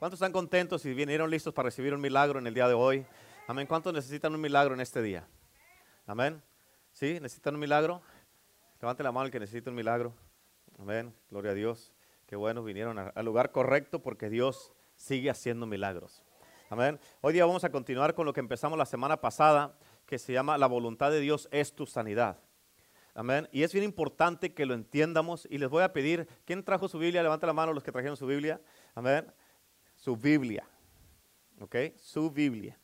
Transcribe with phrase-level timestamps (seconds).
[0.00, 3.04] ¿Cuántos están contentos y vinieron listos para recibir un milagro en el día de hoy?
[3.46, 3.66] Amén.
[3.66, 5.28] ¿Cuántos necesitan un milagro en este día?
[6.06, 6.42] Amén.
[6.90, 7.18] ¿Sí?
[7.20, 8.00] ¿Necesitan un milagro?
[8.80, 10.14] Levante la mano el que necesita un milagro.
[10.78, 11.14] Amén.
[11.28, 11.92] Gloria a Dios.
[12.26, 16.22] Qué bueno, vinieron al lugar correcto porque Dios sigue haciendo milagros.
[16.70, 16.98] Amén.
[17.20, 19.76] Hoy día vamos a continuar con lo que empezamos la semana pasada,
[20.06, 22.38] que se llama La voluntad de Dios es tu sanidad.
[23.14, 23.50] Amén.
[23.52, 26.98] Y es bien importante que lo entiendamos y les voy a pedir, ¿quién trajo su
[26.98, 27.22] Biblia?
[27.22, 28.62] Levanta la mano los que trajeron su Biblia.
[28.94, 29.30] Amén.
[30.00, 30.66] Su Biblia.
[31.60, 31.76] ¿Ok?
[31.96, 32.78] Su Biblia.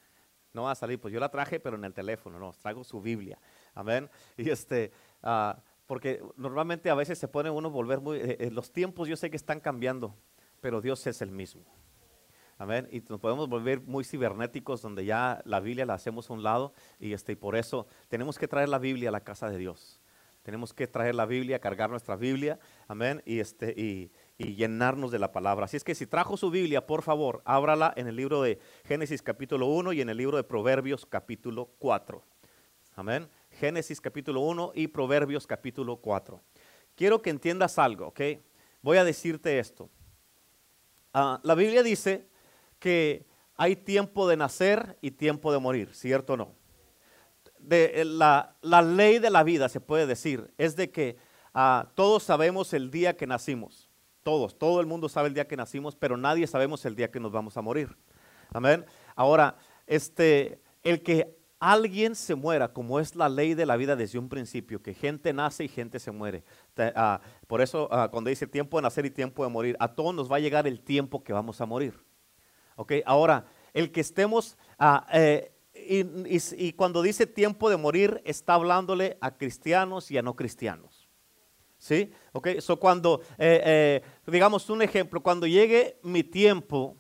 [0.53, 3.01] No va a salir, pues yo la traje, pero en el teléfono, no, traigo su
[3.01, 3.39] Biblia.
[3.75, 4.09] Amén.
[4.37, 8.73] Y este, ah, porque normalmente a veces se pone uno volver muy, eh, eh, los
[8.73, 10.15] tiempos yo sé que están cambiando,
[10.61, 11.65] pero Dios es el mismo.
[12.59, 12.89] Amén.
[12.91, 16.73] Y nos podemos volver muy cibernéticos donde ya la Biblia la hacemos a un lado
[16.99, 20.01] y, este, y por eso tenemos que traer la Biblia a la casa de Dios.
[20.43, 25.19] Tenemos que traer la Biblia, cargar nuestra Biblia, amén, y, este, y, y llenarnos de
[25.19, 25.65] la palabra.
[25.65, 29.23] Así es que si trajo su Biblia, por favor, ábrala en el libro de Génesis
[29.23, 32.23] capítulo 1 y en el libro de Proverbios capítulo 4.
[32.97, 33.29] Amén.
[33.51, 36.41] Génesis capítulo 1 y Proverbios capítulo 4.
[36.95, 38.21] Quiero que entiendas algo, ¿ok?
[38.83, 39.91] Voy a decirte esto.
[41.13, 42.29] Ah, la Biblia dice
[42.79, 46.55] que hay tiempo de nacer y tiempo de morir, ¿cierto o no?
[47.59, 51.17] De, eh, la, ley de la vida, se puede decir, es de que
[51.55, 53.86] ah, todos sabemos el día que nacimos.
[54.27, 57.21] Todos, todo el mundo sabe el día que nacimos, pero nadie sabemos el día que
[57.21, 57.97] nos vamos a morir.
[58.53, 58.85] Amén.
[59.15, 64.19] Ahora, este, el que alguien se muera, como es la ley de la vida desde
[64.19, 66.43] un principio, que gente nace y gente se muere.
[66.77, 70.29] Ah, por eso, cuando dice tiempo de nacer y tiempo de morir, a todos nos
[70.29, 71.95] va a llegar el tiempo que vamos a morir.
[72.75, 79.19] Ok, ahora, el que estemos, ah, eh, y, cuando dice tiempo de morir, está hablándole
[79.21, 80.96] a cristianos y a no cristianos.
[81.79, 82.13] ¿Sí?
[82.33, 86.97] Ok, so cuando, eh, eh, digamos un ejemplo, cuando llegue mi tiempo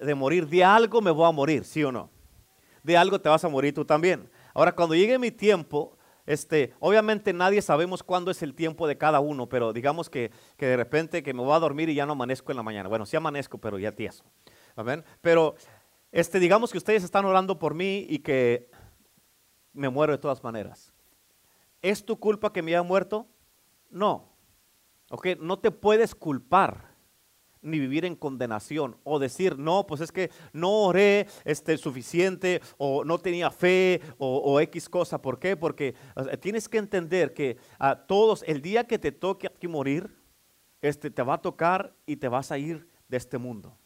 [0.00, 2.10] de morir, de algo me voy a morir, ¿sí o no?
[2.82, 4.30] De algo te vas a morir tú también.
[4.54, 9.20] Ahora, cuando llegue mi tiempo, este, obviamente nadie sabemos cuándo es el tiempo de cada
[9.20, 12.12] uno, pero digamos que, que, de repente que me voy a dormir y ya no
[12.12, 12.88] amanezco en la mañana.
[12.88, 14.24] Bueno, sí amanezco, pero ya tieso.
[14.76, 15.04] Amén.
[15.20, 15.56] Pero
[16.12, 18.70] este, digamos que ustedes están orando por mí y que
[19.72, 20.92] me muero de todas maneras.
[21.82, 23.26] ¿Es tu culpa que me haya muerto?
[23.90, 24.32] No.
[25.10, 26.96] Ok, no te puedes culpar
[27.66, 33.04] ni vivir en condenación o decir, no, pues es que no oré este, suficiente o
[33.04, 35.20] no tenía fe o, X cosa.
[35.20, 35.56] ¿Por qué?
[35.56, 35.94] Porque
[36.40, 40.16] tienes que entender que a todos, el día que te toque aquí morir,
[40.80, 43.76] este, te va a tocar y te vas a ir de este mundo.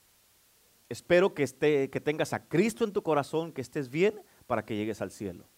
[0.88, 4.76] Espero que, esté, que tengas a Cristo en tu corazón, que estés bien para que
[4.76, 5.48] llegues al cielo.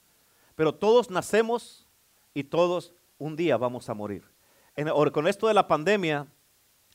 [0.54, 1.88] Pero todos nacemos
[2.34, 4.24] y todos un día vamos a morir.
[5.12, 6.26] con esto de la pandemia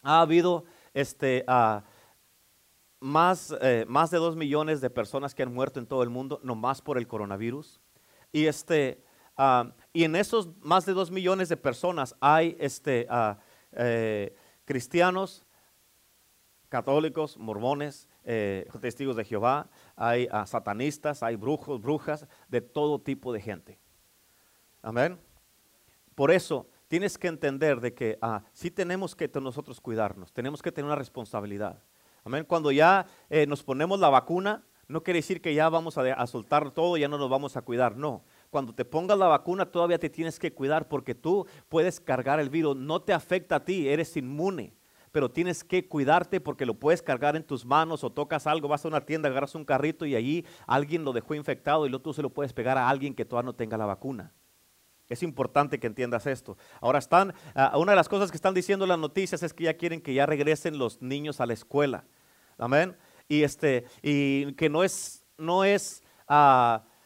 [0.03, 1.45] ha habido este,
[2.99, 6.41] más, eh, más de dos millones de personas que han muerto en todo el mundo,
[6.43, 7.79] no más por el coronavirus.
[8.33, 9.01] Y, este,
[9.93, 13.07] y en esos más de dos millones de personas hay este,
[13.71, 14.35] eh,
[14.66, 15.45] cristianos,
[16.67, 23.31] católicos, mormones, eh, testigos de Jehová, hay ah, satanistas, hay brujos, brujas, de todo tipo
[23.31, 23.79] de gente.
[24.81, 25.26] Amén.
[26.17, 30.72] Por eso tienes que entender de que ah, sí tenemos que nosotros cuidarnos, tenemos que
[30.72, 31.83] tener una responsabilidad.
[32.23, 32.44] Amén.
[32.44, 36.25] Cuando ya eh, nos ponemos la vacuna, no quiere decir que ya vamos a, a
[36.25, 40.00] soltar todo, ya no nos vamos a cuidar, no cuando te pongas la vacuna todavía
[40.00, 43.88] te tienes que cuidar porque tú puedes cargar el virus, no te afecta a ti,
[43.88, 44.73] eres inmune
[45.11, 48.85] pero tienes que cuidarte porque lo puedes cargar en tus manos o tocas algo, vas
[48.85, 52.13] a una tienda, agarras un carrito y allí alguien lo dejó infectado y luego tú
[52.13, 54.34] se lo puedes pegar a alguien que todavía no tenga la vacuna.
[55.09, 56.57] Es importante que entiendas esto.
[56.81, 59.75] Ahora están, ah, una de las cosas que están diciendo las noticias es que ya
[59.75, 62.06] quieren que ya regresen los niños a la escuela.
[62.57, 62.97] Amén.
[63.29, 66.03] Y este, y que no es, no es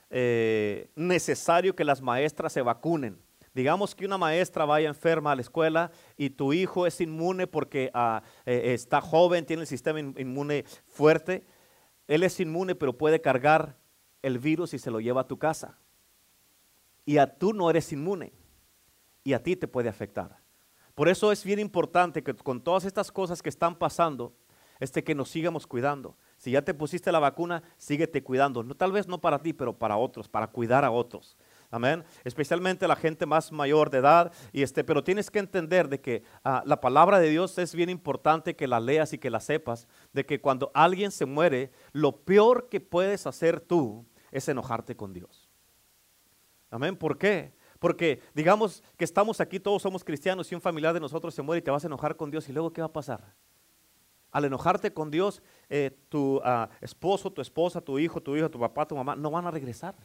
[0.10, 3.20] eh, necesario que las maestras se vacunen.
[3.54, 7.92] Digamos que una maestra vaya enferma a la escuela y tu hijo es inmune porque
[7.94, 11.46] ah, eh, está joven, tiene el sistema inmune fuerte.
[12.08, 13.78] Él es inmune, pero puede cargar
[14.22, 15.78] el virus y se lo lleva a tu casa.
[17.06, 18.34] Y a tú no eres inmune.
[19.24, 20.38] Y a ti te puede afectar.
[20.96, 24.36] Por eso es bien importante que con todas estas cosas que están pasando,
[24.82, 26.18] este que nos sigamos cuidando.
[26.38, 28.64] Si ya te pusiste la vacuna, síguete cuidando.
[28.64, 31.38] No, tal vez no para ti, pero para otros, para cuidar a otros.
[31.70, 32.04] Amén.
[32.24, 34.34] Especialmente la gente más mayor de edad.
[34.52, 37.92] Y este, pero tienes que entender de que ah, la palabra de Dios es bien
[37.92, 39.88] importante que la leas y que la sepas.
[40.14, 45.14] De que cuando alguien se muere, lo peor que puedes hacer tú es enojarte con
[45.14, 45.41] Dios.
[46.72, 46.98] Amén.
[46.98, 47.54] ¿Por qué?
[47.78, 51.60] Porque digamos que estamos aquí, todos somos cristianos y un familiar de nosotros se muere
[51.60, 53.36] y te vas a enojar con Dios y luego ¿qué va a pasar?
[54.32, 58.60] al enojarte con Dios, eh, tu ah, esposo, tu esposa, tu hijo, tu hijo, tu
[58.60, 59.96] papá, tu mamá, no van a regresar.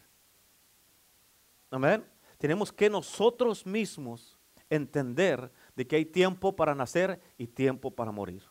[1.70, 2.04] Amén.
[2.38, 8.42] Tenemos que nosotros mismos entender de que hay tiempo para nacer y tiempo para morir.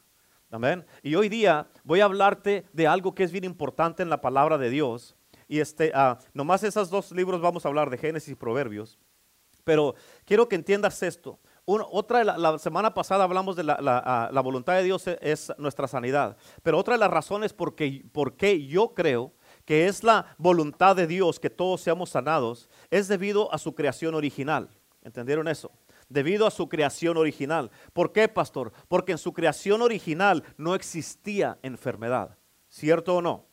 [0.50, 0.86] Amén.
[1.04, 4.58] Y hoy día voy a hablarte de algo que es bien importante en la palabra
[4.58, 5.16] de Dios.
[5.47, 8.97] Y este, uh, nomás esos dos libros vamos a hablar de Génesis y Proverbios.
[9.63, 9.95] Pero
[10.25, 11.39] quiero que entiendas esto.
[11.65, 15.88] otra, la, la, semana pasada hablamos de la, la, la, voluntad de Dios es nuestra
[15.88, 16.38] sanidad.
[16.62, 19.33] Pero otra de las razones por qué, por qué yo creo
[19.65, 24.13] que es la voluntad de Dios que todos seamos sanados es debido a su creación
[24.13, 24.69] original.
[25.01, 25.71] ¿Entendieron eso?
[26.09, 27.71] debido a su creación original.
[27.94, 28.71] ¿Por qué, pastor?
[28.88, 32.38] Porque en su creación original no existía enfermedad.
[32.69, 33.47] ¿Cierto o no?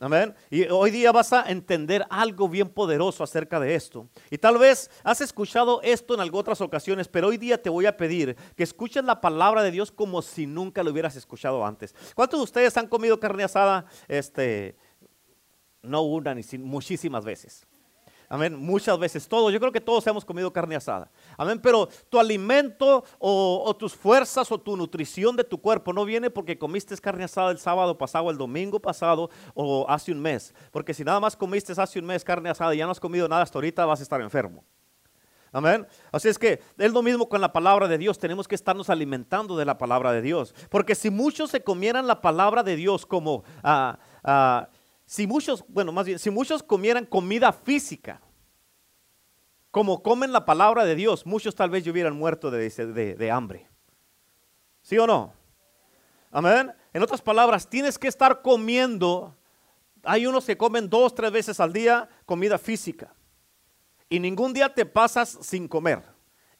[0.00, 0.32] Amén.
[0.48, 4.08] Y hoy día vas a entender algo bien poderoso acerca de esto.
[4.30, 7.86] Y tal vez has escuchado esto en algunas otras ocasiones, pero hoy día te voy
[7.86, 11.96] a pedir que escuches la palabra de Dios como si nunca lo hubieras escuchado antes.
[12.14, 13.86] ¿Cuántos de ustedes han comido carne asada?
[14.06, 14.76] Este,
[15.82, 17.66] no una ni muchísimas veces.
[18.30, 18.54] Amén.
[18.56, 21.10] Muchas veces, todos, yo creo que todos hemos comido carne asada.
[21.36, 21.58] Amén.
[21.62, 26.58] Pero tu alimento o, tus fuerzas o tu nutrición de tu cuerpo no viene porque
[26.58, 30.54] comiste carne asada el sábado pasado, el domingo pasado o hace un mes.
[30.70, 33.28] Porque si nada más comiste hace un mes carne asada y ya no has comido
[33.28, 34.62] nada hasta ahorita, vas a estar enfermo.
[35.50, 35.86] Amén.
[36.12, 38.18] Así es que es lo mismo con la palabra de Dios.
[38.18, 40.54] Tenemos que estarnos alimentando de la palabra de Dios.
[40.68, 43.98] Porque si muchos se comieran la palabra de Dios como ah,
[45.08, 48.20] si muchos, bueno, más bien, si muchos comieran comida física,
[49.70, 53.66] como comen la palabra de Dios, muchos tal vez hubieran muerto de, hambre.
[54.82, 55.32] ¿Sí o no?
[56.30, 56.74] Amén.
[56.92, 59.34] En otras palabras, tienes que estar comiendo.
[60.02, 63.14] Hay unos que comen dos, tres veces al día comida física.
[64.10, 66.02] Y ningún día te pasas sin comer.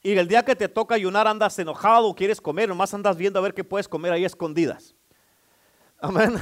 [0.02, 3.42] Y el día que te toca ayunar andas enojado, quieres comer, nomás andas viendo a
[3.42, 4.94] ver qué puedes comer ahí escondidas.
[6.00, 6.40] Amén.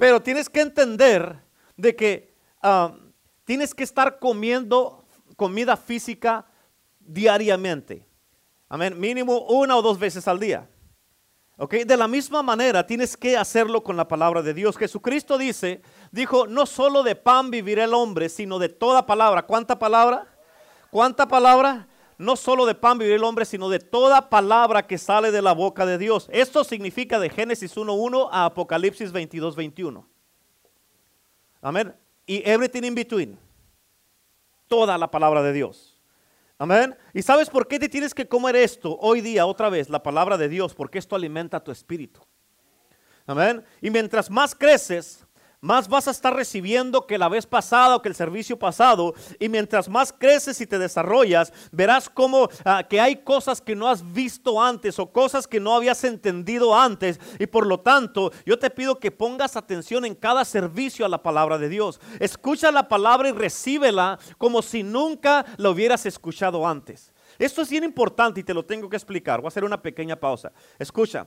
[0.00, 1.36] Pero tienes que entender
[1.76, 2.96] de que ah,
[3.44, 5.04] tienes que estar comiendo
[5.36, 6.46] comida física
[6.98, 8.08] diariamente.
[8.70, 8.98] Amén.
[8.98, 10.66] Mínimo una o dos veces al día.
[11.58, 11.74] ¿Ok?
[11.84, 14.78] De la misma manera tienes que hacerlo con la palabra de Dios.
[14.78, 19.42] Jesucristo dice, dijo, no solo de pan vivirá el hombre, sino de toda palabra.
[19.42, 20.26] ¿Cuánta palabra?
[20.90, 21.89] ¿Cuánta palabra?
[22.20, 25.54] No solo de pan vivirá el hombre, sino de toda palabra que sale de la
[25.54, 26.28] boca de Dios.
[26.30, 30.04] Esto significa de Génesis 1.1 a Apocalipsis 22.21.
[31.62, 31.94] Amén.
[32.26, 33.38] Y everything in between.
[34.68, 35.98] Toda la palabra de Dios.
[36.58, 36.94] Amén.
[37.14, 40.36] ¿Y sabes por qué te tienes que comer esto hoy día otra vez, la palabra
[40.36, 40.74] de Dios?
[40.74, 42.20] Porque esto alimenta tu espíritu.
[43.26, 43.64] Amén.
[43.80, 45.24] Y mientras más creces,
[45.60, 49.14] más vas a estar recibiendo que la vez pasada o que el servicio pasado.
[49.38, 53.88] Y mientras más creces y te desarrollas, verás como ah, que hay cosas que no
[53.88, 57.20] has visto antes o cosas que no habías entendido antes.
[57.38, 61.22] Y por lo tanto, yo te pido que pongas atención en cada servicio a la
[61.22, 62.00] palabra de Dios.
[62.18, 67.12] Escucha la palabra y recíbela como si nunca la hubieras escuchado antes.
[67.38, 69.40] Esto es bien importante y te lo tengo que explicar.
[69.40, 70.52] Voy a hacer una pequeña pausa.
[70.78, 71.26] Escucha.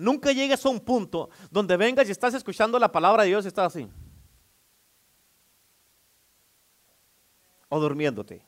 [0.00, 3.48] Nunca llegues a un punto donde vengas y estás escuchando la palabra de Dios y
[3.48, 3.88] estás así.
[7.68, 8.42] O durmiéndote.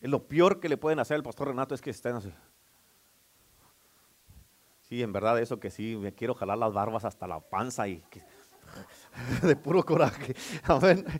[0.00, 2.32] Lo peor que le pueden hacer al pastor Renato es que estén así.
[4.88, 8.02] Sí, en verdad eso que sí, me quiero jalar las barbas hasta la panza y
[9.42, 10.34] de puro coraje.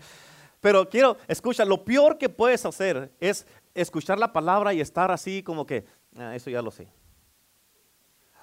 [0.60, 5.44] Pero quiero, escucha, lo peor que puedes hacer es escuchar la palabra y estar así
[5.44, 5.86] como que,
[6.16, 6.88] ah, eso ya lo sé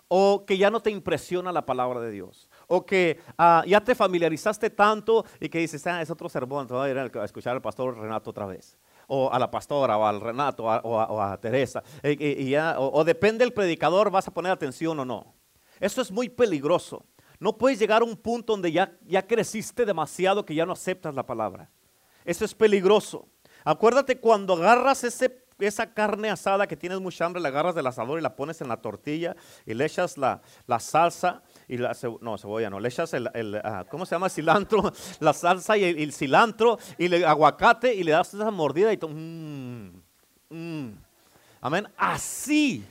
[0.10, 3.94] o que ya no te impresiona la palabra de Dios, o que ah, ya te
[3.94, 7.56] familiarizaste tanto y que dices, ah, es otro sermón, te voy a ir a escuchar
[7.56, 8.76] al pastor Renato otra vez,
[9.08, 11.84] o a la pastora, o al Renato, o, a, Teresa,
[12.78, 15.34] o, depende del predicador, vas a poner atención o no.
[15.80, 17.06] Eso es muy peligroso.
[17.40, 21.16] No puedes llegar a un punto donde ya, ya creciste demasiado que ya no aceptas
[21.16, 21.70] la palabra.
[22.26, 23.28] Eso es peligroso.
[23.64, 28.20] Acuérdate cuando agarras ese esa carne asada que tienes mucha hambre, la agarras del asador
[28.20, 29.36] y la pones en la tortilla
[29.66, 30.42] y le echas la,
[30.80, 34.30] salsa y la no, cebolla no, le echas el, ah, ¿cómo se llama?
[34.30, 38.98] Cilantro, la salsa y el, cilantro y el aguacate y le das esa mordida y
[38.98, 40.02] tú, mmm,
[40.50, 40.92] mmm.
[41.62, 41.88] amén.
[41.98, 42.86] Así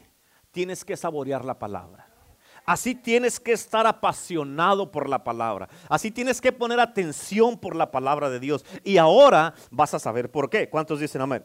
[0.51, 2.09] tienes que saborear la palabra.
[2.69, 5.71] Así tienes que estar apasionado por la palabra.
[5.89, 8.63] Así tienes que poner atención por la palabra de Dios.
[8.85, 10.69] Y ahora vas a saber por qué.
[10.69, 11.43] ¿Cuántos dicen amén?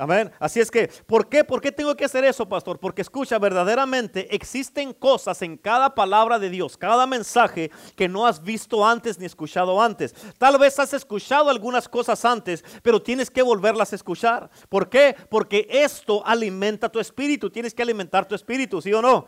[0.00, 0.32] Amén.
[0.38, 1.44] Así es que, ¿por qué?
[1.44, 2.80] ¿Por qué tengo que hacer eso, pastor?
[2.80, 8.42] Porque escucha, verdaderamente existen cosas en cada palabra de Dios, cada mensaje que no has
[8.42, 10.14] visto antes ni escuchado antes.
[10.38, 14.48] Tal vez has escuchado algunas cosas antes, pero tienes que volverlas a escuchar.
[14.70, 15.14] ¿Por qué?
[15.28, 17.50] Porque esto alimenta tu espíritu.
[17.50, 19.26] Tienes que alimentar tu espíritu, ¿sí o no?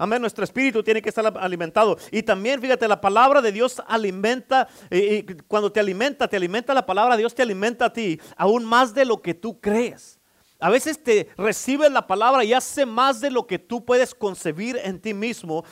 [0.00, 0.22] Amén.
[0.22, 1.98] Nuestro espíritu tiene que estar alimentado.
[2.10, 4.66] Y también, fíjate, la palabra de Dios alimenta.
[4.90, 8.94] Y, cuando te alimenta, te alimenta la palabra, Dios te alimenta a ti aún más
[8.94, 10.18] de lo que tú crees.
[10.58, 14.80] A veces te recibes la palabra y hace más de lo que tú puedes concebir
[14.82, 15.64] en ti mismo.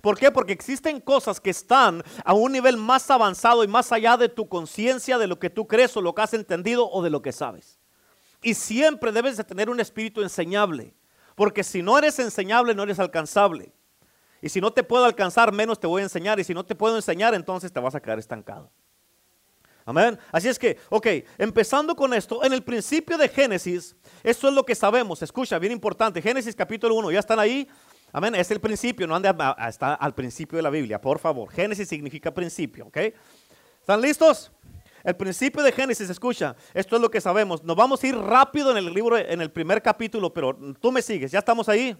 [0.00, 0.32] ¿Por qué?
[0.32, 4.48] Porque existen cosas que están a un nivel más avanzado y más allá de tu
[4.48, 7.30] conciencia, de lo que tú crees o lo que has entendido o de lo que
[7.30, 7.78] sabes.
[8.42, 10.96] Y siempre debes de tener un espíritu enseñable.
[11.34, 13.72] Porque si no eres enseñable, no eres alcanzable.
[14.40, 16.40] Y si no te puedo alcanzar, menos te voy a enseñar.
[16.40, 18.70] Y si no te puedo enseñar, entonces te vas a quedar estancado.
[19.84, 20.18] Amén.
[20.30, 21.06] Así es que, ok,
[21.38, 25.22] empezando con esto, en el principio de Génesis, esto es lo que sabemos.
[25.22, 26.22] Escucha, bien importante.
[26.22, 27.68] Génesis capítulo 1, ¿ya están ahí?
[28.12, 28.34] Amén.
[28.34, 29.32] Es el principio, no ande
[29.68, 31.50] está al principio de la Biblia, por favor.
[31.50, 32.98] Génesis significa principio, ¿ok?
[33.80, 34.52] ¿Están listos?
[35.04, 37.62] El principio de Génesis, escucha, esto es lo que sabemos.
[37.64, 41.02] Nos vamos a ir rápido en el libro, en el primer capítulo, pero tú me
[41.02, 41.96] sigues, ya estamos ahí.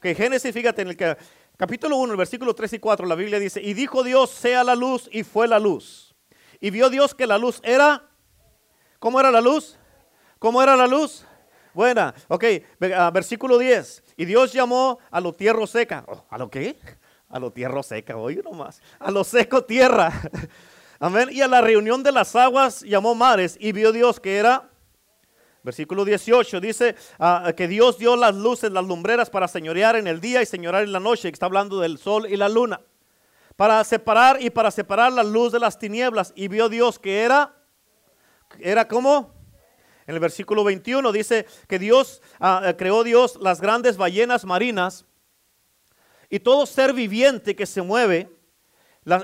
[0.00, 1.16] Que Génesis, fíjate, en el
[1.56, 4.74] capítulo 1, el versículo 3 y 4, la Biblia dice, y dijo Dios, sea la
[4.74, 6.14] luz, y fue la luz.
[6.60, 8.08] Y vio Dios que la luz era,
[8.98, 9.76] ¿cómo era la luz?
[10.38, 11.26] ¿Cómo era la luz?
[11.74, 12.44] Buena, ok,
[12.96, 14.04] ah, versículo 10.
[14.16, 16.04] Y Dios llamó a lo tierra seca.
[16.08, 16.78] Oh, ¿A lo qué?
[17.28, 18.82] A lo tierra seca, oye nomás.
[18.98, 20.12] A lo seco tierra.
[21.02, 21.30] Amén.
[21.32, 24.68] Y a la reunión de las aguas llamó mares y vio Dios que era,
[25.62, 30.20] versículo 18, dice ah, que Dios dio las luces, las lumbreras para señorear en el
[30.20, 32.82] día y señorear en la noche, está hablando del sol y la luna,
[33.56, 36.34] para separar y para separar la luz de las tinieblas.
[36.36, 37.56] Y vio Dios que era,
[38.58, 39.32] era como,
[40.06, 45.06] en el versículo 21 dice que Dios, ah, creó Dios las grandes ballenas marinas
[46.28, 48.39] y todo ser viviente que se mueve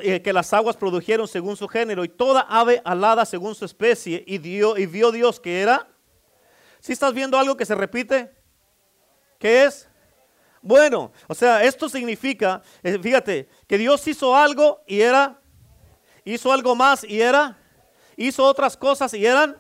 [0.02, 4.25] eh, que las aguas produjeron según su género y toda ave alada según su especie
[4.26, 5.88] y, dio, y vio Dios que era.
[6.81, 8.33] Si estás viendo algo que se repite,
[9.38, 9.88] ¿qué es?
[10.62, 15.40] Bueno, o sea, esto significa, eh, fíjate, que Dios hizo algo y era,
[16.25, 17.59] hizo algo más y era,
[18.16, 19.57] hizo otras cosas y eran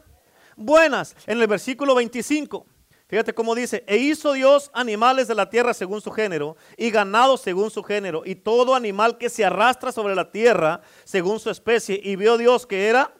[0.56, 1.14] buenas.
[1.26, 2.66] En el versículo 25.
[3.08, 7.36] Fíjate cómo dice, e hizo Dios animales de la tierra según su género, y ganado
[7.36, 12.00] según su género, y todo animal que se arrastra sobre la tierra según su especie,
[12.02, 13.14] y vio Dios que era,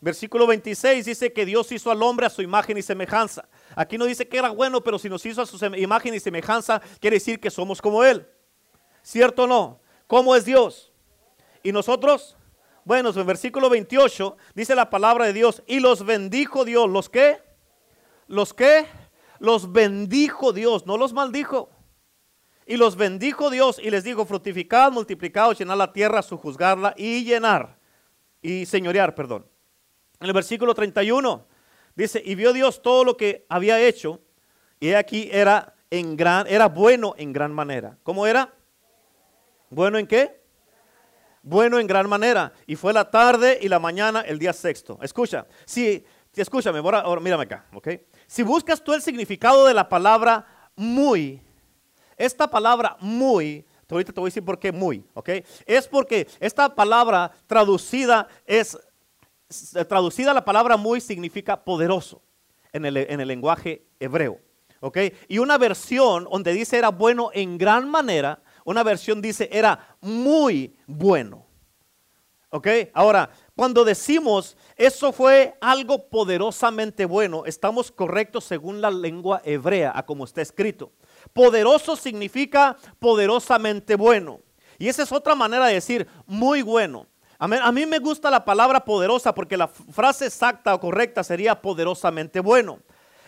[0.00, 3.48] versículo 26 dice que Dios hizo al hombre a su imagen y semejanza.
[3.74, 6.80] Aquí no dice que era bueno, pero si nos hizo a su imagen y semejanza,
[7.00, 8.26] quiere decir que somos como Él.
[9.02, 9.80] ¿Cierto o no?
[10.06, 10.92] ¿Cómo es Dios?
[11.64, 12.36] ¿Y nosotros?
[12.84, 17.42] Bueno, en versículo 28 dice la palabra de Dios, y los bendijo Dios, ¿los qué?
[18.28, 18.86] ¿Los qué?
[19.40, 21.70] Los bendijo Dios, no los maldijo.
[22.66, 27.78] Y los bendijo Dios y les dijo, fructificad, multiplicad, llenar la tierra, sujuzgarla y llenar.
[28.40, 29.44] Y señorear, perdón.
[30.20, 31.46] En el versículo 31
[31.96, 34.20] dice, y vio Dios todo lo que había hecho,
[34.78, 37.98] y aquí era, en gran, era bueno en gran manera.
[38.02, 38.54] ¿Cómo era?
[39.70, 40.40] ¿Bueno en qué?
[41.42, 42.52] Bueno en gran manera.
[42.66, 44.98] Y fue la tarde y la mañana el día sexto.
[45.02, 47.88] Escucha, si, si escúchame, ahora, mírame acá, ¿ok?
[48.26, 50.46] Si buscas tú el significado de la palabra
[50.76, 51.42] muy,
[52.16, 55.30] esta palabra muy, ahorita te voy a decir por qué muy, ¿ok?
[55.66, 58.78] Es porque esta palabra traducida es,
[59.88, 62.22] traducida la palabra muy significa poderoso
[62.72, 64.38] en el, en el lenguaje hebreo,
[64.80, 64.98] ¿ok?
[65.28, 70.76] Y una versión donde dice era bueno en gran manera, una versión dice era muy
[70.86, 71.49] bueno.
[72.50, 72.66] ¿Ok?
[72.94, 80.04] Ahora, cuando decimos eso fue algo poderosamente bueno, estamos correctos según la lengua hebrea, a
[80.04, 80.90] como está escrito.
[81.32, 84.40] Poderoso significa poderosamente bueno.
[84.78, 87.06] Y esa es otra manera de decir muy bueno.
[87.38, 92.40] A mí me gusta la palabra poderosa porque la frase exacta o correcta sería poderosamente
[92.40, 92.80] bueno.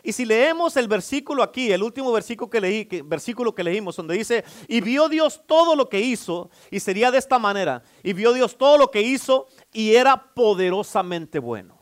[0.03, 4.15] Y si leemos el versículo aquí, el último versículo que leí, versículo que leímos, donde
[4.15, 8.33] dice, y vio Dios todo lo que hizo, y sería de esta manera, y vio
[8.33, 11.79] Dios todo lo que hizo, y era poderosamente bueno.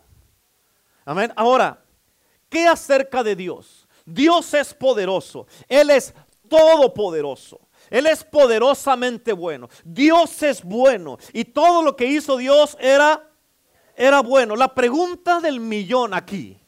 [1.07, 1.33] Amén.
[1.35, 1.83] Ahora,
[2.51, 3.89] ¿qué acerca de Dios?
[4.05, 6.13] Dios es poderoso, Él es
[6.49, 7.61] todopoderoso.
[7.89, 9.69] Él es poderosamente bueno.
[9.85, 11.19] Dios es bueno.
[11.33, 13.29] Y todo lo que hizo Dios era,
[13.97, 14.55] era bueno.
[14.55, 16.60] La pregunta del millón aquí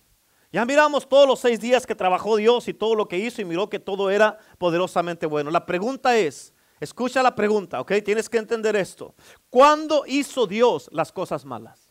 [0.53, 3.47] ya miramos todos los seis días que trabajó Dios y todo lo que hizo y
[3.47, 5.51] miró que todo era poderosamente bueno.
[5.51, 7.93] La pregunta es, escucha la pregunta, ¿ok?
[8.05, 9.15] Tienes que entender esto.
[9.49, 11.91] ¿Cuándo hizo Dios las cosas malas?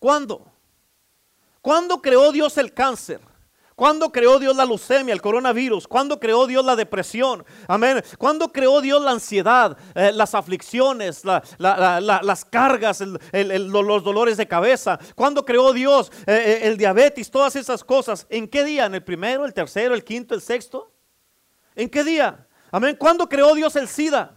[0.00, 0.50] ¿Cuándo?
[1.62, 3.20] ¿Cuándo creó Dios el cáncer?
[3.78, 5.86] ¿Cuándo creó Dios la leucemia, el coronavirus?
[5.86, 7.46] ¿Cuándo creó Dios la depresión?
[7.68, 8.02] Amén.
[8.18, 14.98] ¿Cuándo creó Dios la ansiedad, eh, las aflicciones, las cargas, los dolores de cabeza?
[15.14, 18.26] ¿Cuándo creó Dios eh, eh, el diabetes, todas esas cosas?
[18.30, 18.86] ¿En qué día?
[18.86, 20.90] ¿En el primero, el tercero, el quinto, el sexto?
[21.76, 22.48] ¿En qué día?
[22.72, 22.96] Amén.
[22.98, 24.36] ¿Cuándo creó Dios el SIDA?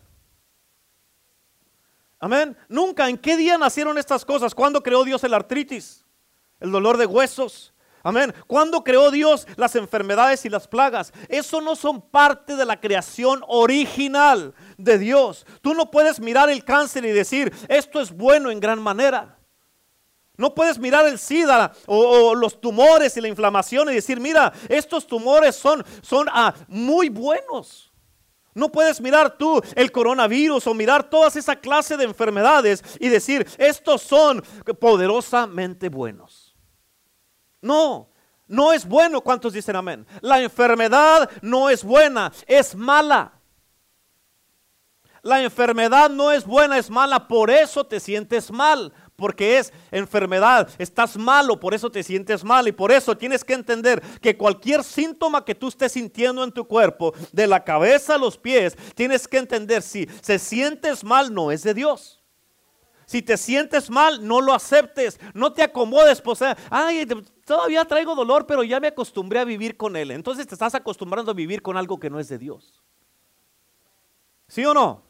[2.19, 2.55] Amén.
[2.69, 3.10] Nunca.
[3.10, 4.53] ¿En qué día nacieron estas cosas?
[4.53, 6.05] ¿Cuándo creó Dios el artritis?
[6.60, 7.74] El dolor de huesos.
[8.03, 8.34] Amén.
[8.48, 11.13] ¿Cuándo creó Dios las enfermedades y las plagas?
[11.29, 15.46] Eso no son parte de la creación original de Dios.
[15.62, 19.38] Tú no puedes mirar el cáncer y decir, esto es bueno en gran manera.
[20.36, 25.05] No puedes mirar el SIDA o, los tumores y la inflamación y decir, mira, estos
[25.05, 27.91] tumores son, son ah, muy buenos.
[28.55, 33.48] No puedes mirar tú el coronavirus o mirar todas esa clase de enfermedades y decir,
[33.60, 34.43] estos son
[34.79, 36.40] poderosamente buenos.
[37.62, 38.10] No,
[38.48, 39.22] no es bueno.
[39.22, 40.06] ¿Cuántos dicen amén?
[40.22, 43.34] La enfermedad no es buena, es mala.
[45.24, 48.91] La enfermedad no es buena, es mala, por eso te sientes mal
[49.22, 53.53] porque es enfermedad, estás malo, por eso te sientes mal y por eso tienes que
[53.53, 58.18] entender que cualquier síntoma que tú estés sintiendo en tu cuerpo, de la cabeza a
[58.18, 62.21] los pies, tienes que entender si se sientes mal no es de Dios.
[63.12, 66.39] Si te sientes mal, no lo aceptes, no te acomodes, pues,
[66.70, 67.06] ay,
[67.46, 70.12] todavía traigo dolor, pero ya me acostumbré a vivir con él.
[70.12, 72.82] Entonces te estás acostumbrando a vivir con algo que no es de Dios.
[74.48, 75.03] ¿Sí o no?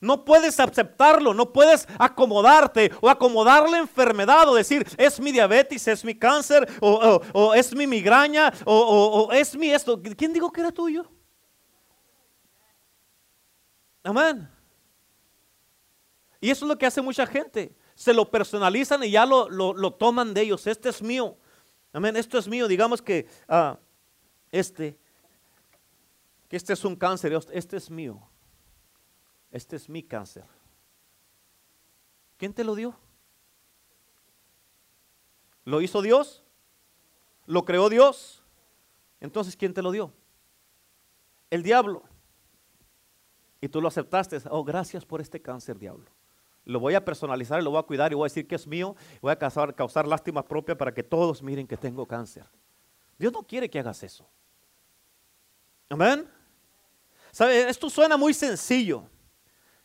[0.00, 5.88] No puedes aceptarlo, no puedes acomodarte o acomodar la enfermedad o decir, es mi diabetes,
[5.88, 9.98] es mi cáncer, o, es mi migraña, o, es mi esto.
[10.14, 11.10] ¿Quién dijo que era tuyo?
[14.02, 14.46] Amén.
[16.44, 17.74] Y eso es lo que hace mucha gente.
[17.94, 20.66] Se lo personalizan y ya lo, toman de ellos.
[20.66, 21.36] Este es mío.
[21.92, 22.16] Amén.
[22.16, 22.68] Esto es mío.
[22.68, 23.78] Digamos que ah,
[24.50, 24.98] este,
[26.48, 27.32] que este es un cáncer.
[27.50, 28.28] Este es mío
[29.54, 30.44] este es mi cáncer.
[32.36, 32.96] ¿Quién te lo dio?
[35.64, 36.42] ¿Lo hizo Dios?
[37.46, 38.42] ¿Lo creó Dios?
[39.20, 40.12] Entonces, ¿quién te lo dio?
[41.50, 42.02] El diablo.
[43.60, 44.38] Y tú lo aceptaste.
[44.50, 46.10] Oh, gracias por este cáncer, diablo.
[46.64, 48.96] Lo voy a personalizar, lo voy a cuidar y voy a decir que es mío.
[49.20, 52.46] Voy a causar, causar lástima propia para que todos miren que tengo cáncer.
[53.18, 54.26] Dios no quiere que hagas eso.
[55.88, 56.28] Amén.
[57.30, 57.68] ¿Sabe?
[57.68, 59.04] Esto suena muy sencillo.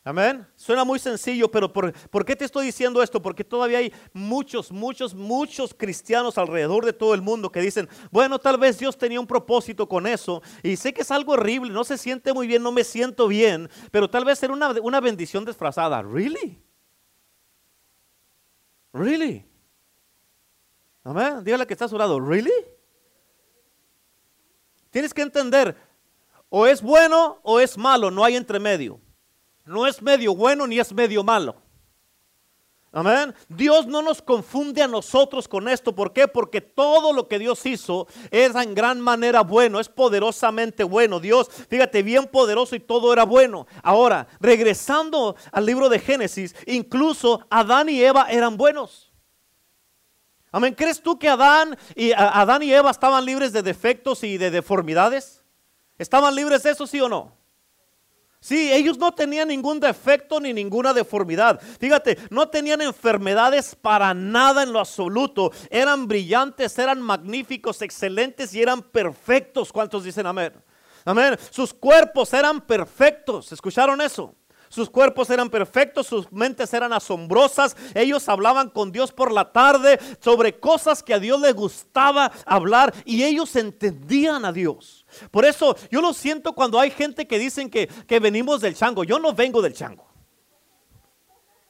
[0.02, 0.46] Amén.
[0.56, 3.20] Suena muy sencillo, pero por, qué te estoy diciendo esto?
[3.20, 8.38] Porque todavía hay muchos, muchos, muchos cristianos alrededor de todo el mundo que dicen, bueno,
[8.38, 10.42] tal vez Dios tenía un propósito con eso.
[10.62, 13.68] Y sé que es algo horrible, no se siente muy bien, no me siento bien,
[13.90, 16.00] pero tal vez era una, una bendición disfrazada.
[16.00, 16.69] ¿Really?
[18.92, 19.46] ¿Really?
[21.04, 21.42] Amén.
[21.44, 22.20] Dígale que está a.
[22.20, 22.52] ¿Really?
[24.90, 25.76] Tienes que entender,
[26.48, 29.00] o es bueno o es malo, no hay entre medio.
[29.64, 31.59] No es medio bueno ni es medio malo.
[32.92, 33.32] Amén.
[33.48, 35.94] Dios no nos confunde a nosotros con esto.
[35.94, 36.26] ¿Por qué?
[36.26, 41.20] Porque todo lo que Dios hizo es en gran manera bueno, es poderosamente bueno.
[41.20, 43.68] Dios, fíjate, bien poderoso y todo era bueno.
[43.84, 49.12] Ahora, regresando al libro de Génesis, incluso Adán y Eva eran buenos.
[50.50, 50.74] Amén.
[50.74, 55.44] ¿Crees tú que Adán y, Adán y Eva estaban libres de defectos y de deformidades?
[55.96, 57.39] ¿Estaban libres de eso, sí o no?
[58.42, 61.60] Sí, ellos no tenían ningún defecto ni ninguna deformidad.
[61.78, 65.52] Fíjate, no tenían enfermedades para nada en lo absoluto.
[65.68, 69.70] Eran brillantes, eran magníficos, excelentes y eran perfectos.
[69.70, 70.54] ¿Cuántos dicen amén?
[71.04, 71.38] Amén.
[71.50, 73.52] Sus cuerpos eran perfectos.
[73.52, 74.34] ¿Escucharon eso?
[74.70, 77.76] Sus cuerpos eran perfectos, sus mentes eran asombrosas.
[77.92, 82.94] Ellos hablaban con Dios por la tarde sobre cosas que a Dios le gustaba hablar
[83.04, 84.99] y ellos entendían a Dios.
[85.30, 89.04] Por eso yo lo siento cuando hay gente que dicen que, que venimos del chango.
[89.04, 90.06] Yo no vengo del chango.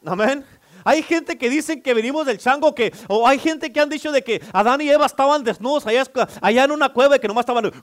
[0.05, 0.45] Amén.
[0.85, 4.13] Hay gente que dicen que venimos del chango, que, o hay gente que han dicho
[4.13, 7.71] de que Adán y Eva estaban desnudos allá, en una cueva y que nomás estaban.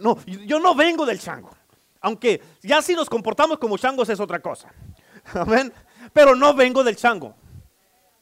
[0.00, 1.50] No, yo no vengo del chango.
[2.00, 4.72] Aunque ya si nos comportamos como changos es otra cosa.
[5.34, 5.72] Amén.
[6.12, 7.34] Pero no vengo del chango.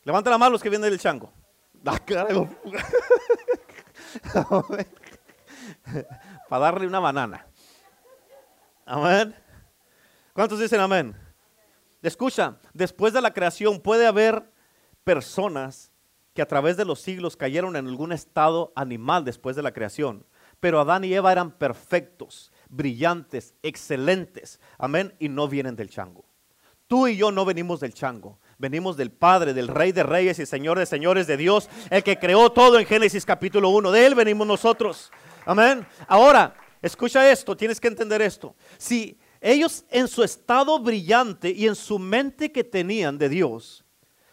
[0.04, 1.32] Levanta la mano los que vienen del chango.
[4.34, 4.62] Ah,
[6.48, 7.46] Para darle una banana.
[8.84, 9.34] Amén.
[10.32, 11.16] ¿Cuántos dicen amén?
[12.02, 14.50] Escucha, después de la creación puede haber
[15.04, 15.90] personas
[16.32, 20.24] que a través de los siglos cayeron en algún estado animal después de la creación.
[20.60, 24.60] Pero Adán y Eva eran perfectos brillantes, excelentes.
[24.78, 25.14] Amén.
[25.18, 26.24] Y no vienen del chango.
[26.86, 28.38] Tú y yo no venimos del chango.
[28.56, 32.18] Venimos del Padre, del Rey de Reyes y Señor de Señores de Dios, el que
[32.18, 33.90] creó todo en Génesis capítulo 1.
[33.90, 35.12] De Él venimos nosotros.
[35.48, 35.86] Amén.
[36.06, 38.54] Ahora, escucha esto, tienes que entender esto.
[38.76, 43.82] Si ellos en su estado brillante y en su mente que tenían de Dios,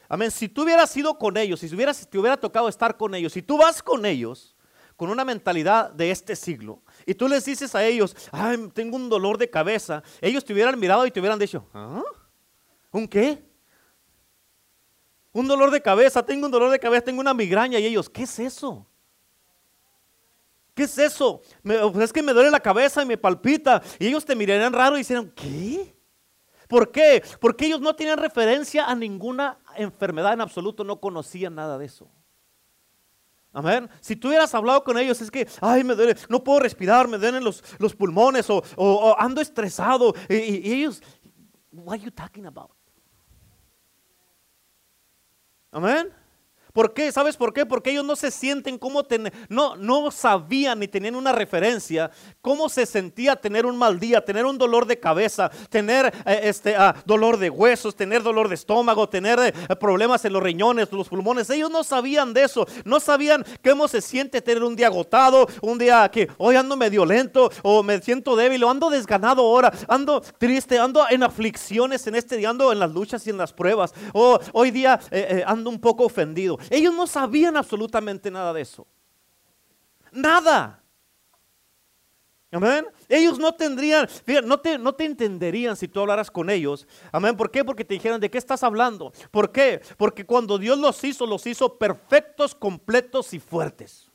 [0.09, 3.31] amén, si tú hubieras ido con ellos, si, si te hubiera tocado estar con ellos,
[3.31, 4.57] si tú vas con ellos
[4.97, 9.07] con una mentalidad de este siglo, y tú les dices a ellos, ay, tengo un
[9.07, 12.03] dolor de cabeza, ellos te hubieran mirado y te hubieran dicho, ¿ah?
[12.91, 13.41] ¿Un qué?
[15.31, 18.23] Un dolor de cabeza, tengo un dolor de cabeza, tengo una migraña y ellos, ¿qué
[18.23, 18.85] es eso?
[20.75, 21.41] ¿Qué es eso?
[22.01, 23.81] Es que me duele la cabeza y me palpita.
[23.97, 25.95] Y ellos te mirarían raro y dirían, ¿qué?
[26.67, 27.23] ¿Por qué?
[27.39, 32.11] Porque ellos no tenían referencia a ninguna enfermedad en absoluto, no conocían nada de eso.
[33.53, 33.89] Amén.
[34.01, 37.17] Si tú hubieras hablado con ellos, es que, ay, me duele, no puedo respirar, me
[37.17, 40.13] duelen los, los pulmones o, ando estresado.
[40.27, 41.01] Y, y, ellos,
[41.71, 42.71] what are you talking about?
[45.71, 46.11] Amén.
[46.75, 47.09] ¿Por qué?
[47.09, 47.65] ¿Sabes por qué?
[47.65, 52.11] Porque ellos no se sienten como tener, no, no sabían ni tenían una referencia
[52.41, 56.75] cómo se sentía tener un mal día, tener un dolor de cabeza, tener eh, este,
[56.75, 61.07] ah, dolor de huesos, tener dolor de estómago, tener eh, problemas en los riñones, los
[61.07, 61.49] pulmones.
[61.49, 65.77] Ellos no sabían de eso, no sabían cómo se siente tener un día agotado, un
[65.77, 70.19] día que hoy ando medio lento o me siento débil o ando desganado ahora, ando
[70.19, 73.93] triste, ando en aflicciones en este día, ando en las luchas y en las pruebas,
[74.11, 76.59] o hoy día eh, ando un poco ofendido.
[76.69, 78.87] Ellos no sabían absolutamente nada de eso.
[80.11, 80.81] Nada.
[82.51, 82.87] Amén.
[83.09, 84.07] Ellos no tendrían,
[84.45, 86.87] no te, no te entenderían si tú hablaras con ellos.
[87.11, 87.35] Amén.
[87.35, 87.65] ¿Por qué?
[87.65, 89.11] Porque te dijeran, ¿de qué estás hablando?
[89.29, 89.81] ¿Por qué?
[89.97, 94.09] Porque cuando Dios los hizo, los hizo perfectos, completos y fuertes.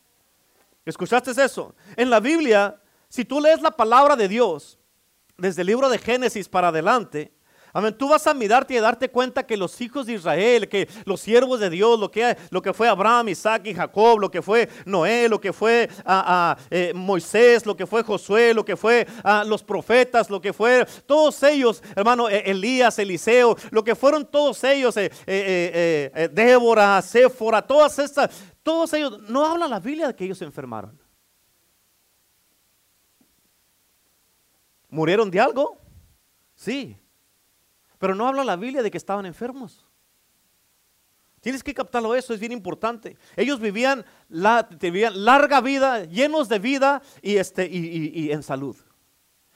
[0.86, 1.74] ¿Escuchaste eso?
[1.96, 4.78] En la Biblia, si tú lees la palabra de Dios,
[5.36, 7.32] desde el libro de Génesis para adelante,
[7.72, 7.94] Amén.
[7.96, 11.20] Tú vas a mirarte y a darte cuenta que los hijos de Israel, que los
[11.20, 15.40] siervos de Dios, lo que, fue Abraham, Isaac y Jacob, lo que fue Noé, lo
[15.40, 20.30] que fue a, eh, Moisés, lo que fue Josué, lo que fue a los profetas,
[20.30, 25.10] lo que fue todos ellos, hermano, e, Elías, Eliseo, lo que fueron todos ellos, eh,
[25.26, 28.30] eh, Débora, Séfora, todas estas,
[28.62, 30.98] todos ellos, no habla la Biblia de que ellos se enfermaron.
[34.88, 35.78] ¿Murieron de algo?
[36.54, 36.99] Sí.
[38.00, 39.86] Pero no habla la Biblia de que estaban enfermos.
[41.42, 43.18] Tienes que captarlo eso, es bien importante.
[43.36, 44.66] Ellos vivían, la,
[45.14, 48.74] larga vida, llenos de vida y, este, y, en salud.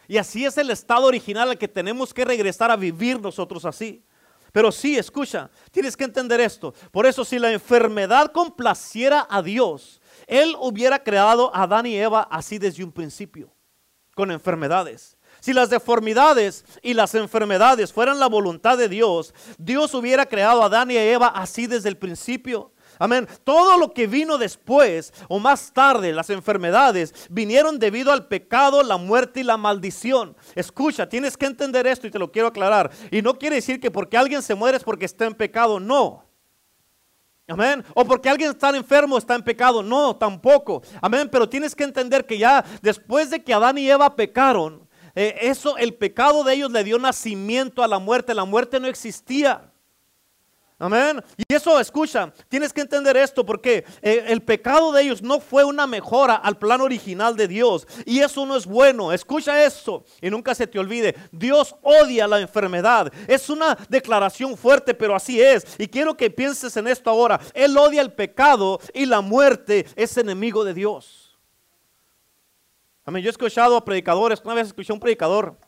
[0.07, 4.05] Y así es el estado original al que tenemos que regresar a vivir nosotros así.
[4.53, 6.75] Pero sí, escucha, tienes que entender esto.
[6.91, 12.29] Por eso si la enfermedad complaciera a Dios, Él hubiera creado a Adán y Eva
[12.31, 13.51] así desde un principio,
[14.15, 15.17] con enfermedades.
[15.45, 20.67] Si las deformidades y las enfermedades fueran la voluntad de Dios, Dios hubiera creado a
[20.69, 22.73] Adán y a Eva así desde el principio.
[22.99, 23.29] Amén.
[23.45, 28.97] Todo lo que vino después o más tarde, las enfermedades, vinieron debido al pecado, la
[28.97, 30.35] muerte y la maldición.
[30.55, 32.91] Escucha, tienes que entender esto y te lo quiero aclarar.
[33.11, 36.25] Y no quiere decir que porque alguien se muere es porque está en pecado, no.
[37.47, 37.85] Amén.
[37.93, 39.83] O porque alguien está enfermo está en pecado.
[39.83, 40.83] No, tampoco.
[41.03, 41.29] Amén.
[41.31, 44.84] Pero tienes que entender que ya después de que Adán y Eva pecaron,
[45.15, 48.35] eh, eso, el pecado de ellos le dio nacimiento a la muerte.
[48.35, 49.71] La muerte no existía.
[50.77, 51.23] Amén.
[51.37, 55.65] Y eso, escucha, tienes que entender esto porque eh, el pecado de ellos no fue
[55.65, 57.87] una mejora al plan original de Dios.
[58.05, 59.13] Y eso no es bueno.
[59.13, 61.15] Escucha esto y nunca se te olvide.
[61.31, 63.13] Dios odia la enfermedad.
[63.29, 65.65] Es una declaración fuerte, pero así es.
[65.79, 67.41] Y quiero que pienses en esto ahora.
[67.55, 71.24] Él odia el pecado y la muerte es enemigo de Dios.
[73.07, 73.23] Amén.
[73.23, 75.59] Yo he escuchado a predicadores, una vez escuché a un predicador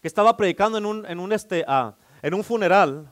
[0.00, 3.10] que estaba predicando en un, en un, este, ah, en un funeral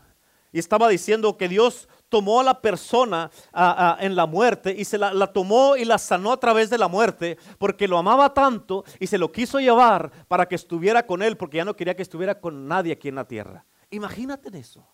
[0.52, 4.84] y estaba diciendo que Dios tomó a la persona ah, ah, en la muerte y
[4.84, 8.32] se la, la, tomó y la sanó a través de la muerte porque lo amaba
[8.32, 11.96] tanto y se lo quiso llevar para que estuviera con él porque ya no quería
[11.96, 13.66] que estuviera con nadie aquí en la tierra.
[13.90, 14.86] Imagínate eso.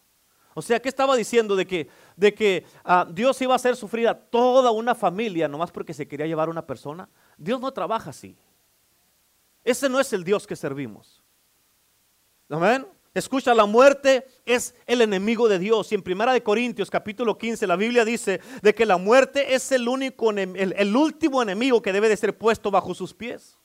[0.54, 1.54] O sea, ¿qué estaba diciendo?
[1.54, 2.64] De que, de que
[3.10, 6.52] Dios iba a hacer sufrir a toda una familia nomás porque se quería llevar a
[6.52, 7.08] una persona.
[7.36, 8.38] Dios no trabaja así.
[9.64, 11.22] Ese no es el Dios que servimos.
[12.50, 12.86] Amén.
[13.14, 15.90] Escucha, la muerte es el enemigo de Dios.
[15.92, 19.70] Y en Primera de Corintios capítulo 15 la Biblia dice de que la muerte es
[19.70, 23.56] el único, el, último enemigo que debe de ser puesto bajo sus pies.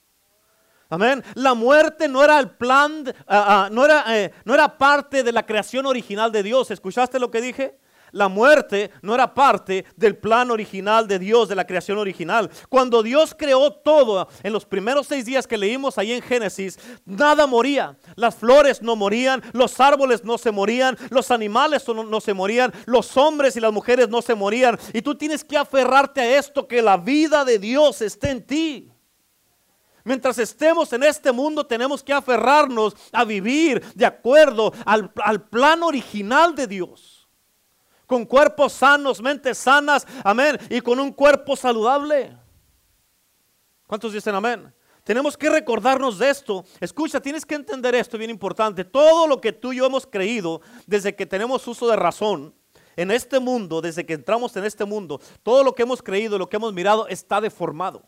[0.87, 1.23] Amén.
[1.33, 5.31] La muerte no era el plan, ah, ah, no, era, eh, no era parte de
[5.31, 6.69] la creación original de Dios.
[6.69, 7.78] ¿Escuchaste lo que dije?
[8.11, 12.49] La muerte no era parte del plan original de Dios, de la creación original.
[12.69, 17.45] Cuando Dios creó todo, en los primeros seis días que leímos ahí en Génesis, nada
[17.47, 17.97] moría.
[18.15, 23.15] Las flores no morían, los árboles no se morían, los animales no, se morían, los
[23.17, 24.79] hombres y las mujeres no se morían.
[24.93, 28.91] Y tú tienes que aferrarte a esto, que la vida de Dios esté en ti.
[30.03, 35.83] Mientras estemos en este mundo tenemos que aferrarnos a vivir de acuerdo al, al plan
[35.83, 37.18] original de Dios
[38.09, 42.35] con cuerpos sanos, mentes sanas, amén, y con un cuerpo saludable.
[43.85, 44.73] ¿Cuántos dicen amén?
[45.03, 46.65] Tenemos que recordarnos de esto.
[46.79, 48.83] Escucha, tienes que entender esto, bien importante.
[48.83, 52.55] Todo lo que tú y yo hemos creído desde que tenemos uso de razón
[52.95, 56.49] en este mundo, desde que entramos en este mundo, todo lo que hemos creído, lo
[56.49, 58.01] que hemos mirado, está deformado.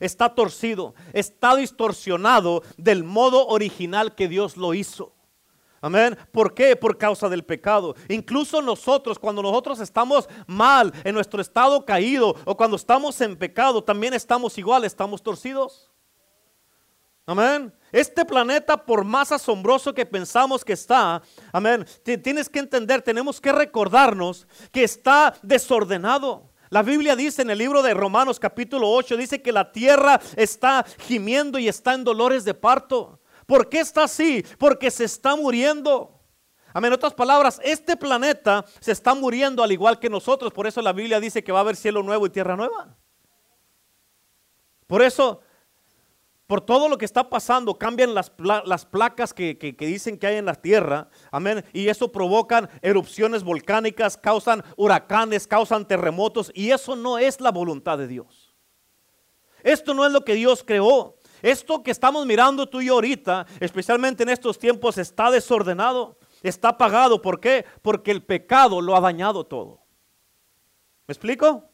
[0.00, 5.15] Está torcido, está distorsionado del modo original que Dios lo hizo.
[5.80, 6.16] Amén.
[6.32, 6.74] ¿Por qué?
[6.74, 7.94] Por causa del pecado.
[8.08, 13.82] Incluso nosotros, cuando nosotros estamos mal, en nuestro estado caído, o cuando estamos en pecado,
[13.82, 15.90] también estamos igual, estamos torcidos.
[17.28, 17.72] Amén.
[17.90, 21.20] Este planeta, por más asombroso que pensamos que está,
[21.52, 21.84] amén,
[22.22, 26.52] tienes que entender, tenemos que recordarnos que está desordenado.
[26.70, 30.84] La Biblia dice en el libro de Romanos capítulo 8, dice que la tierra está
[31.00, 33.20] gimiendo y está en dolores de parto.
[33.46, 34.44] ¿Por qué está así?
[34.58, 36.20] Porque se está muriendo.
[36.74, 36.88] Amén.
[36.88, 40.52] En otras palabras, este planeta se está muriendo al igual que nosotros.
[40.52, 42.96] Por eso la Biblia dice que va a haber cielo nuevo y tierra nueva.
[44.86, 45.40] Por eso,
[46.46, 48.30] por todo lo que está pasando, cambian las,
[48.84, 51.08] placas que, que, dicen que hay en la tierra.
[51.30, 51.64] Amén.
[51.72, 56.50] Y eso provocan erupciones volcánicas, causan huracanes, causan terremotos.
[56.54, 58.54] Y eso no es la voluntad de Dios.
[59.62, 61.15] Esto no es lo que Dios creó.
[61.46, 66.70] Esto que estamos mirando tú y yo ahorita, especialmente en estos tiempos, está desordenado, está
[66.70, 67.22] apagado.
[67.22, 67.64] ¿Por qué?
[67.82, 69.78] Porque el pecado lo ha dañado todo.
[71.06, 71.70] ¿Me explico?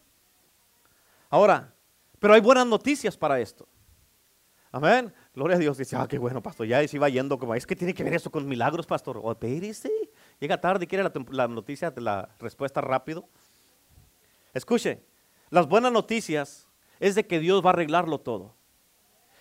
[1.31, 1.73] Ahora,
[2.19, 3.67] pero hay buenas noticias para esto.
[4.73, 5.11] Amén.
[5.35, 5.79] Gloria a Dios.
[5.79, 6.67] Dice, ah, qué bueno, pastor.
[6.67, 9.17] Ya se iba yendo como, es que tiene que ver eso con milagros, pastor.
[9.17, 9.39] O oh,
[10.39, 13.27] Llega tarde y quiere la, la noticia la respuesta rápido.
[14.53, 15.03] Escuche,
[15.49, 16.69] las buenas noticias
[17.01, 18.61] es de que Dios va a arreglarlo todo.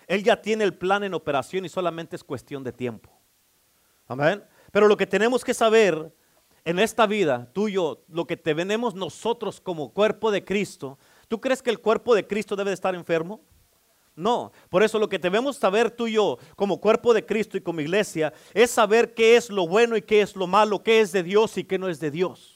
[0.06, 3.10] Él ya tiene el plan en operación y solamente es cuestión de tiempo.
[4.06, 4.44] Amén.
[4.70, 6.12] Pero lo que tenemos que saber
[6.64, 11.40] en esta vida, tú y yo, lo que tenemos nosotros como cuerpo de Cristo, ¿tú
[11.40, 13.40] crees que el cuerpo de Cristo debe de estar enfermo?
[14.14, 17.62] No, por eso lo que debemos saber tú y yo como cuerpo de Cristo y
[17.62, 21.12] como iglesia es saber qué es lo bueno y qué es lo malo, qué es
[21.12, 22.51] de Dios y qué no es de Dios.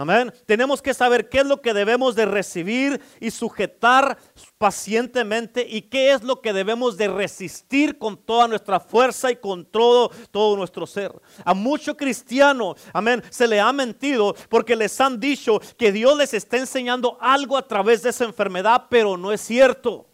[0.00, 0.32] Amén.
[0.46, 4.16] Tenemos que saber qué es lo que debemos de recibir y sujetar
[4.56, 9.66] pacientemente y qué es lo que debemos de resistir con toda nuestra fuerza y con
[9.66, 11.12] todo, todo nuestro ser.
[11.44, 16.32] A mucho cristiano, amén, se le ha mentido porque les han dicho que Dios les
[16.32, 20.09] está enseñando algo a través de esa enfermedad, pero no es cierto.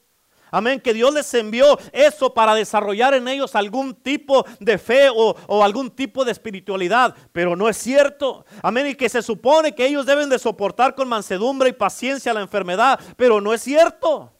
[0.56, 5.62] Amén, que Dios les envió eso para desarrollar en ellos algún tipo de fe o,
[5.62, 8.46] algún tipo de espiritualidad, pero no es cierto.
[8.62, 12.40] Amén, y que se supone que ellos deben de soportar con mansedumbre y paciencia la
[12.40, 14.32] enfermedad, pero no es cierto.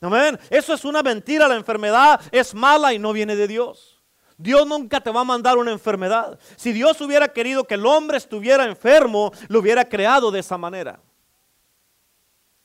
[0.00, 4.00] Amén, eso es una mentira, la enfermedad es mala y no viene de Dios.
[4.38, 6.38] Dios nunca te va a mandar una enfermedad.
[6.56, 11.00] Si Dios hubiera querido que el hombre estuviera enfermo, lo hubiera creado de esa manera.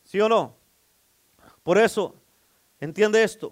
[0.06, 0.56] ¿Sí o no?
[1.65, 2.13] Por eso,
[2.80, 3.51] entiende esto.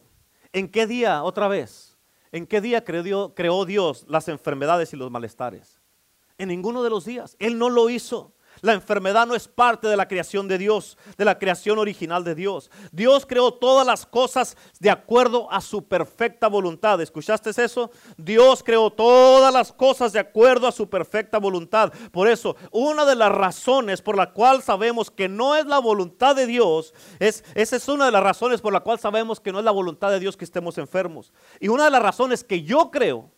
[0.51, 1.97] ¿En qué día, otra vez,
[2.31, 5.81] en qué día creó, Dios las enfermedades y los malestares?
[6.37, 7.35] En ninguno de los días.
[7.39, 8.35] Él no lo hizo.
[8.63, 12.33] La enfermedad no es parte de la creación de Dios, de la creación original de
[12.33, 12.71] Dios.
[12.93, 17.01] Dios creó todas las cosas de acuerdo a su perfecta voluntad.
[17.01, 17.91] ¿Escuchaste eso?
[18.15, 21.91] Dios creó todas las cosas de acuerdo a su perfecta voluntad.
[22.13, 26.33] Por eso, una de las razones por la cual sabemos que no es la voluntad
[26.33, 29.59] de Dios, es, esa es una de las razones por la cual sabemos que no
[29.59, 31.33] es la voluntad de Dios que estemos enfermos.
[31.59, 33.29] Y una de las razones que yo creo,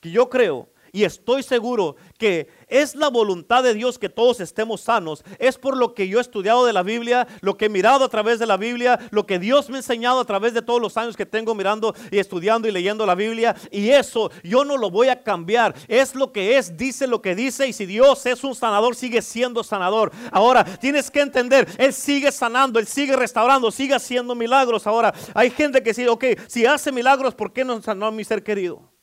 [0.00, 4.80] que yo creo, y estoy seguro que es la voluntad de Dios que todos estemos
[4.80, 5.24] sanos.
[5.40, 8.08] Es por lo que yo he estudiado de la Biblia, lo que he mirado a
[8.08, 10.96] través de la Biblia, lo que Dios me ha enseñado a través de todos los
[10.96, 13.56] años que tengo mirando y estudiando y leyendo la Biblia.
[13.72, 15.74] Y eso yo no lo voy a cambiar.
[15.88, 17.66] Es lo que es, dice lo que dice.
[17.66, 20.12] Y si Dios es un sanador, sigue siendo sanador.
[20.30, 24.86] Ahora, tienes que entender, Él sigue sanando, Él sigue restaurando, sigue haciendo milagros.
[24.86, 28.22] Ahora, hay gente que dice, ok, si hace milagros, ¿por qué no sanó a mi
[28.22, 28.93] ser querido?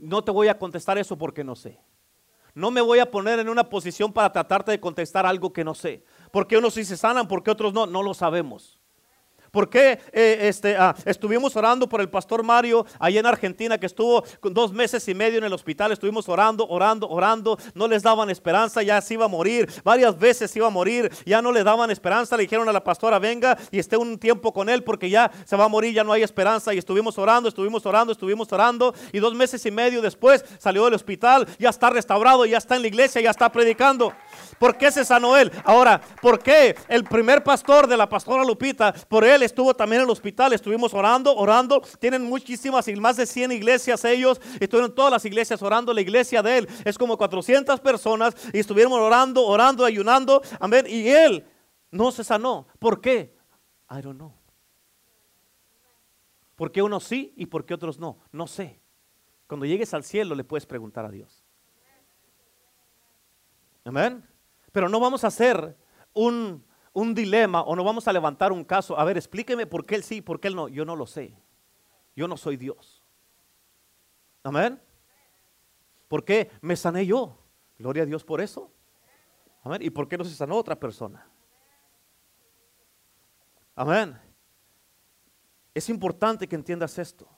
[0.00, 1.80] No te voy a contestar eso porque no sé.
[2.54, 5.74] No me voy a poner en una posición para tratarte de contestar algo que no
[5.74, 6.04] sé.
[6.32, 8.79] Porque unos sí se sanan, porque otros no, no lo sabemos.
[9.50, 13.86] ¿Por qué eh, este, ah, estuvimos orando por el pastor Mario allá en Argentina que
[13.86, 15.92] estuvo dos meses y medio en el hospital?
[15.92, 17.58] Estuvimos orando, orando, orando.
[17.74, 19.68] No les daban esperanza, ya se iba a morir.
[19.82, 22.36] Varias veces se iba a morir, ya no le daban esperanza.
[22.36, 25.56] Le dijeron a la pastora, venga y esté un tiempo con él porque ya se
[25.56, 26.72] va a morir, ya no hay esperanza.
[26.72, 28.94] Y estuvimos orando, estuvimos orando, estuvimos orando.
[29.12, 32.82] Y dos meses y medio después salió del hospital, ya está restaurado, ya está en
[32.82, 34.12] la iglesia, ya está predicando.
[34.58, 35.50] ¿Por qué se sanó él?
[35.64, 40.06] Ahora, ¿por qué el primer pastor de la pastora Lupita, por él estuvo también en
[40.06, 40.52] el hospital?
[40.52, 41.82] Estuvimos orando, orando.
[41.98, 44.40] Tienen muchísimas, más de 100 iglesias ellos.
[44.58, 45.92] Estuvieron todas las iglesias orando.
[45.92, 50.42] La iglesia de él es como 400 personas y estuvieron orando, orando, ayunando.
[50.58, 50.86] Amén.
[50.88, 51.46] Y él
[51.90, 52.66] no se sanó.
[52.78, 53.34] ¿Por qué?
[53.90, 54.32] I don't know.
[56.56, 58.18] ¿Por qué unos sí y por qué otros no?
[58.32, 58.80] No sé.
[59.46, 61.42] Cuando llegues al cielo le puedes preguntar a Dios.
[63.84, 64.22] Amén.
[64.70, 65.76] Pero no vamos a hacer
[66.12, 68.98] un, un dilema o no vamos a levantar un caso.
[68.98, 70.68] A ver, explíqueme por qué él sí por qué él no.
[70.68, 71.34] Yo no lo sé.
[72.16, 73.02] Yo no soy Dios.
[74.42, 74.80] Amén.
[76.08, 77.38] ¿Por qué me sané yo?
[77.78, 78.72] Gloria a Dios por eso.
[79.62, 79.82] Amén.
[79.82, 81.26] ¿Y por qué no se sanó otra persona?
[83.74, 84.18] Amén.
[85.72, 87.28] Es importante que entiendas esto.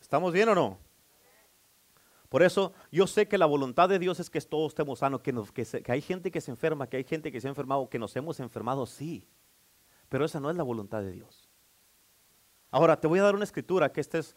[0.00, 0.89] ¿Estamos bien o no?
[2.30, 5.34] Por eso yo sé que la voluntad de Dios es que todos estemos sanos, que,
[5.88, 8.38] hay gente que se enferma, que hay gente que se ha enfermado, que nos hemos
[8.38, 9.26] enfermado, sí.
[10.08, 11.50] Pero esa no es la voluntad de Dios.
[12.70, 14.36] Ahora, te voy a dar una escritura, que este es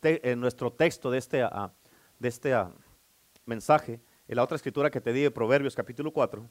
[0.00, 1.70] en nuestro texto de este, ah,
[2.18, 2.72] de este ah,
[3.44, 4.00] mensaje.
[4.26, 6.48] En la otra escritura que te di, Proverbios capítulo 4.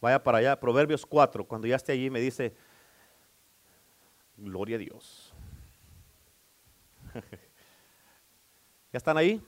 [0.00, 1.46] Vaya para allá, Proverbios 4.
[1.46, 2.54] Cuando ya esté allí me dice,
[4.38, 5.34] gloria a Dios.
[8.92, 9.42] ¿Ya están ahí?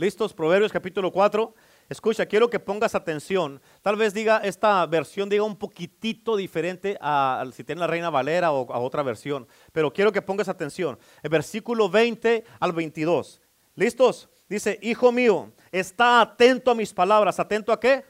[0.00, 0.32] ¿Listos?
[0.32, 1.54] Proverbios capítulo 4.
[1.90, 3.60] Escucha, quiero que pongas atención.
[3.82, 8.50] Tal vez diga esta versión diga un poquitito diferente a, si tiene la Reina Valera
[8.50, 10.98] o a otra versión, pero quiero que pongas atención.
[11.22, 13.42] El versículo 20 al 22.
[13.74, 14.30] ¿Listos?
[14.48, 18.02] Dice, "Hijo mío, está atento a mis palabras." ¿Atento a qué?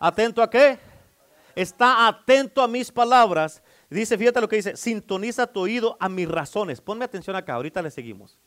[0.00, 0.76] ¿Atento a qué?
[1.54, 3.62] Está atento a mis palabras.
[3.88, 7.80] Dice, fíjate lo que dice, "Sintoniza tu oído a mis razones." Ponme atención acá, ahorita
[7.80, 8.40] le seguimos.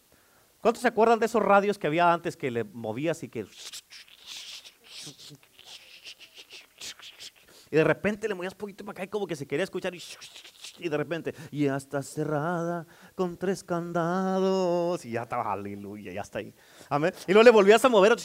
[0.61, 3.45] ¿Cuántos se acuerdan de esos radios que había antes que le movías y que...
[7.71, 10.89] Y de repente le movías poquito para acá y como que se quería escuchar y,
[10.89, 15.05] de repente, ya está cerrada con tres candados.
[15.05, 16.53] Y ya estaba, aleluya, ya está ahí.
[17.27, 18.15] Y luego le volvías a mover.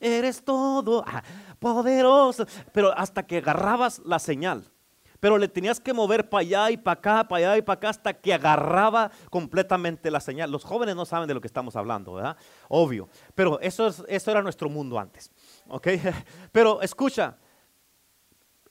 [0.00, 1.22] Eres todo ah,
[1.58, 2.46] poderoso.
[2.72, 4.71] Pero hasta que agarrabas la señal
[5.22, 7.90] pero le tenías que mover para allá y para acá, para allá y para acá
[7.90, 10.50] hasta que agarraba completamente la señal.
[10.50, 12.36] Los jóvenes no saben de lo que estamos hablando, ¿verdad?
[12.68, 13.08] Obvio.
[13.36, 15.30] Pero eso, es, eso era nuestro mundo antes,
[15.68, 15.86] ¿ok?
[16.50, 17.38] Pero escucha,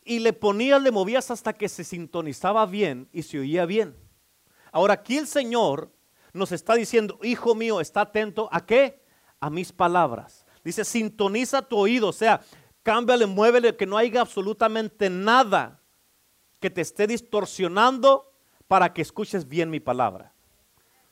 [0.03, 3.95] y le ponías, le movías hasta que se sintonizaba bien y se oía bien.
[4.73, 5.89] Ahora aquí el Señor
[6.33, 9.05] nos está diciendo, hijo mío, está atento a qué?
[9.39, 10.45] A mis palabras.
[10.65, 12.41] Dice, sintoniza tu oído, o sea,
[12.83, 15.80] cámbiale, muévele, que no haya absolutamente nada
[16.61, 18.31] que te esté distorsionando
[18.67, 20.31] para que escuches bien mi palabra.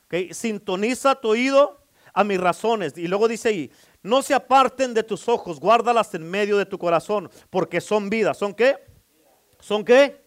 [0.06, 0.32] ¿Okay?
[0.32, 1.84] Sintoniza tu oído
[2.14, 2.96] a mis razones.
[2.96, 3.70] Y luego dice ahí,
[4.02, 8.32] no se aparten de tus ojos, guárdalas en medio de tu corazón, porque son vida.
[8.32, 8.78] ¿Son qué?
[9.58, 10.24] ¿Son qué?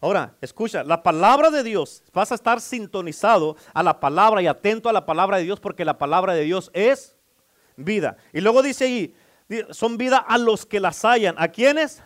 [0.00, 4.88] Ahora, escucha, la palabra de Dios, vas a estar sintonizado a la palabra y atento
[4.88, 7.16] a la palabra de Dios, porque la palabra de Dios es
[7.76, 8.16] vida.
[8.32, 9.14] Y luego dice ahí,
[9.70, 11.34] son vida a los que las hallan.
[11.38, 12.02] ¿A quiénes?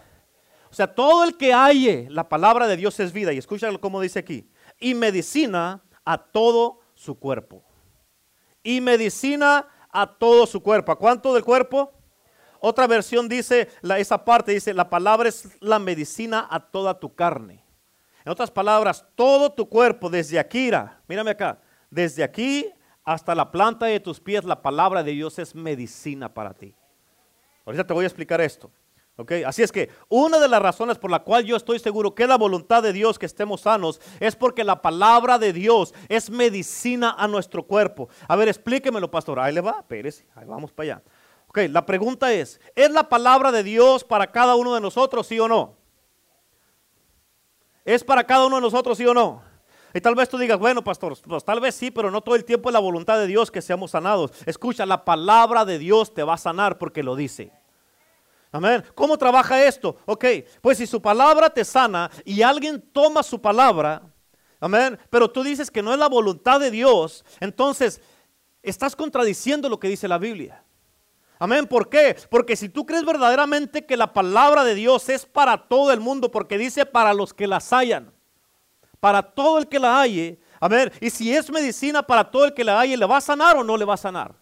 [0.72, 3.30] O sea, todo el que halle la palabra de Dios es vida.
[3.34, 4.50] Y escúchalo como dice aquí.
[4.80, 7.62] Y medicina a todo su cuerpo.
[8.62, 10.90] Y medicina a todo su cuerpo.
[10.90, 11.92] ¿A cuánto del cuerpo?
[12.58, 17.14] Otra versión dice, la, esa parte dice, la palabra es la medicina a toda tu
[17.14, 17.62] carne.
[18.24, 20.70] En otras palabras, todo tu cuerpo, desde aquí,
[21.06, 22.72] mírame acá, desde aquí
[23.04, 26.74] hasta la planta de tus pies, la palabra de Dios es medicina para ti.
[27.66, 28.70] Ahorita te voy a explicar esto.
[29.46, 32.38] Así es que una de las razones por la cual yo estoy seguro que la
[32.38, 37.28] voluntad de Dios que estemos sanos es porque la palabra de Dios es medicina a
[37.28, 38.08] nuestro cuerpo.
[38.26, 39.38] A ver, explíquemelo, pastor.
[39.38, 41.02] Ahí le va, Pérez, ahí vamos para allá.
[41.48, 45.38] Ok, la pregunta es, ¿es la palabra de Dios para cada uno de nosotros, sí
[45.38, 45.76] o no?
[47.84, 49.42] ¿Es para cada uno de nosotros, sí o no?
[49.92, 52.46] Y tal vez tú digas, bueno, pastor, pues tal vez sí, pero no todo el
[52.46, 54.30] tiempo es la voluntad de Dios que seamos sanados.
[54.46, 57.52] Escucha, la palabra de Dios te va a sanar porque lo dice.
[58.52, 58.84] Amén.
[58.94, 59.96] ¿Cómo trabaja esto?
[60.04, 60.26] Ok,
[60.60, 64.02] pues si su palabra te sana y alguien toma su palabra,
[64.60, 68.02] amén, pero tú dices que no es la voluntad de Dios, entonces
[68.62, 70.62] estás contradiciendo lo que dice la Biblia.
[71.38, 71.66] Amén.
[71.66, 72.14] ¿Por qué?
[72.30, 76.30] Porque si tú crees verdaderamente que la palabra de Dios es para todo el mundo,
[76.30, 78.12] porque dice para los que las hayan,
[79.00, 80.92] para todo el que la halle, amén.
[81.00, 83.64] Y si es medicina para todo el que la halle, ¿le va a sanar o
[83.64, 84.41] no le va a sanar?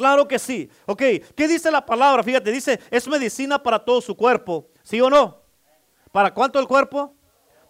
[0.00, 0.70] Claro que sí.
[0.86, 1.02] Ok,
[1.36, 2.22] ¿qué dice la palabra?
[2.22, 4.70] Fíjate, dice, es medicina para todo su cuerpo.
[4.82, 5.42] ¿Sí o no?
[6.10, 7.14] ¿Para cuánto el cuerpo?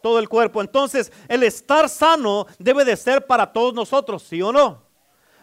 [0.01, 0.61] Todo el cuerpo.
[0.61, 4.81] Entonces, el estar sano debe de ser para todos nosotros, ¿sí o no?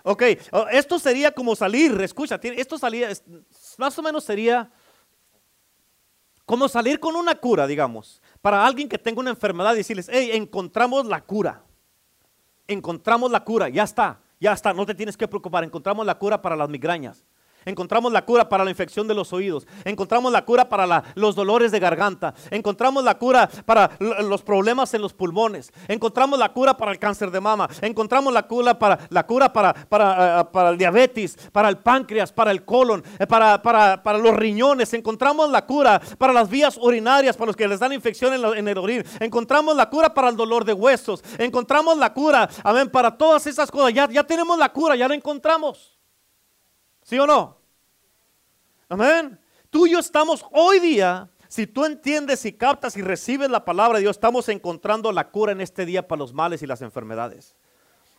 [0.03, 0.23] Ok,
[0.71, 3.09] esto sería como salir, escucha, esto salía,
[3.77, 4.71] más o menos sería
[6.45, 10.29] como salir con una cura, digamos, para alguien que tenga una enfermedad y decirles, hey,
[10.31, 11.65] encontramos la cura,
[12.65, 14.21] encontramos la cura, ya está.
[14.39, 15.63] Ya está, no te tienes que preocupar.
[15.63, 17.25] Encontramos la cura para las migrañas.
[17.67, 21.71] Encontramos la cura para la infección de los oídos, encontramos la cura para los dolores
[21.71, 26.91] de garganta, encontramos la cura para los problemas en los pulmones, encontramos la cura para
[26.91, 31.37] el cáncer de mama, encontramos la cura para, la cura para, para, eh, el diabetes,
[31.51, 36.33] para el páncreas, para el colon, eh, para, para, los riñones, encontramos la cura para
[36.33, 39.89] las vías urinarias, para los que les dan infección en, en el orín, encontramos la
[39.89, 44.09] cura para el dolor de huesos, encontramos la cura, amén, para todas esas cosas, ya,
[44.09, 45.97] ya tenemos la cura, ya la encontramos.
[47.03, 47.56] ¿Sí o no?
[48.89, 49.39] Amén.
[49.69, 53.97] Tú y yo estamos hoy día, si tú entiendes y captas y recibes la palabra
[53.97, 57.55] de Dios, estamos encontrando la cura en este día para los males y las enfermedades.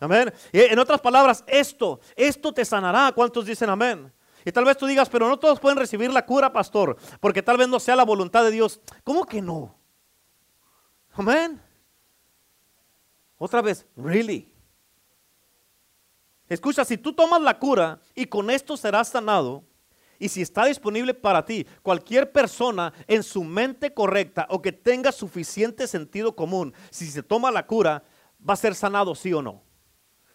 [0.01, 0.33] Amén.
[0.53, 3.13] Y en otras palabras, esto, esto te sanará.
[3.13, 4.13] ¿Cuántos dicen amén?
[4.45, 7.57] Y tal vez tú digas, pero no todos pueden recibir la cura, pastor, porque tal
[7.57, 8.81] vez no sea la voluntad de Dios.
[9.05, 9.77] ¿Cómo que no?
[11.13, 11.61] Amén.
[13.37, 14.55] Otra vez, really.
[16.49, 19.65] Escucha, si tú tomas la cura y con esto serás sanado,
[20.19, 25.13] y si está disponible para ti, cualquier persona en su mente correcta o que tenga
[25.13, 28.03] suficiente sentido común, si se toma la cura,
[28.49, 29.63] va a ser sanado, sí o no.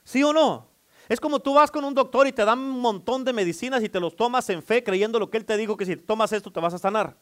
[0.04, 0.70] ¿Sí o no?
[1.10, 3.90] Es como tú vas con un doctor y te dan un montón de medicinas y
[3.90, 6.52] te los tomas en fe creyendo lo que él te dijo que si tomas esto
[6.52, 7.18] te vas a sanar.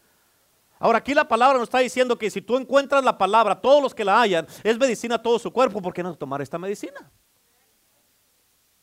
[0.80, 3.94] Ahora aquí la palabra nos está diciendo que si tú encuentras la palabra, todos los
[3.94, 7.12] que la hayan, es medicina a todo su cuerpo, ¿por qué no tomar esta medicina?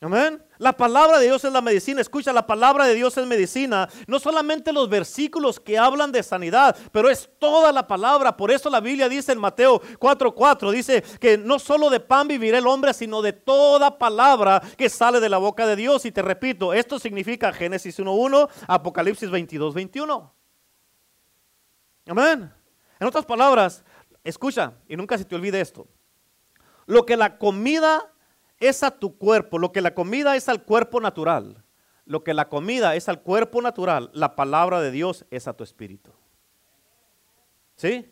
[0.01, 0.41] Amén.
[0.59, 2.01] La palabra de Dios es la medicina.
[2.01, 3.89] Escucha, la palabra de Dios es medicina.
[4.07, 8.37] No solamente los versículos que hablan de sanidad, pero es toda la palabra.
[8.37, 12.59] Por eso la Biblia dice en Mateo 4:4, dice que no solo de pan vivirá
[12.59, 16.05] el hombre, sino de toda palabra que sale de la boca de Dios.
[16.05, 20.33] Y te repito, esto significa Génesis 1:1, Apocalipsis 22:21.
[22.07, 22.53] Amén.
[23.01, 23.83] En otras palabras,
[24.23, 25.89] escucha, y nunca se te olvide esto.
[26.87, 28.13] Lo que la comida
[28.61, 31.65] es a tu cuerpo, lo que la comida es al cuerpo natural,
[32.05, 35.65] lo que la comida es al cuerpo natural, la palabra de Dios es a tu
[35.65, 36.13] espíritu.
[37.77, 38.11] ¿Sí?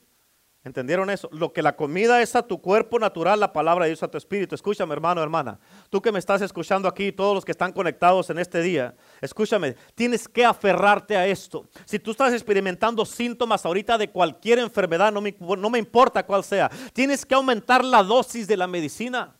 [0.66, 1.28] ¿Entendieron eso?
[1.30, 4.18] Lo que la comida es a tu cuerpo natural, la palabra de Dios a tu
[4.18, 4.56] espíritu.
[4.56, 5.60] Escúchame, hermano, hermana.
[5.90, 9.76] Tú que me estás escuchando aquí, todos los que están conectados en este día, escúchame,
[9.94, 11.68] tienes que aferrarte a esto.
[11.84, 16.42] Si tú estás experimentando síntomas ahorita de cualquier enfermedad, no me, no me importa cuál
[16.42, 19.35] sea, tienes que aumentar la dosis de la medicina.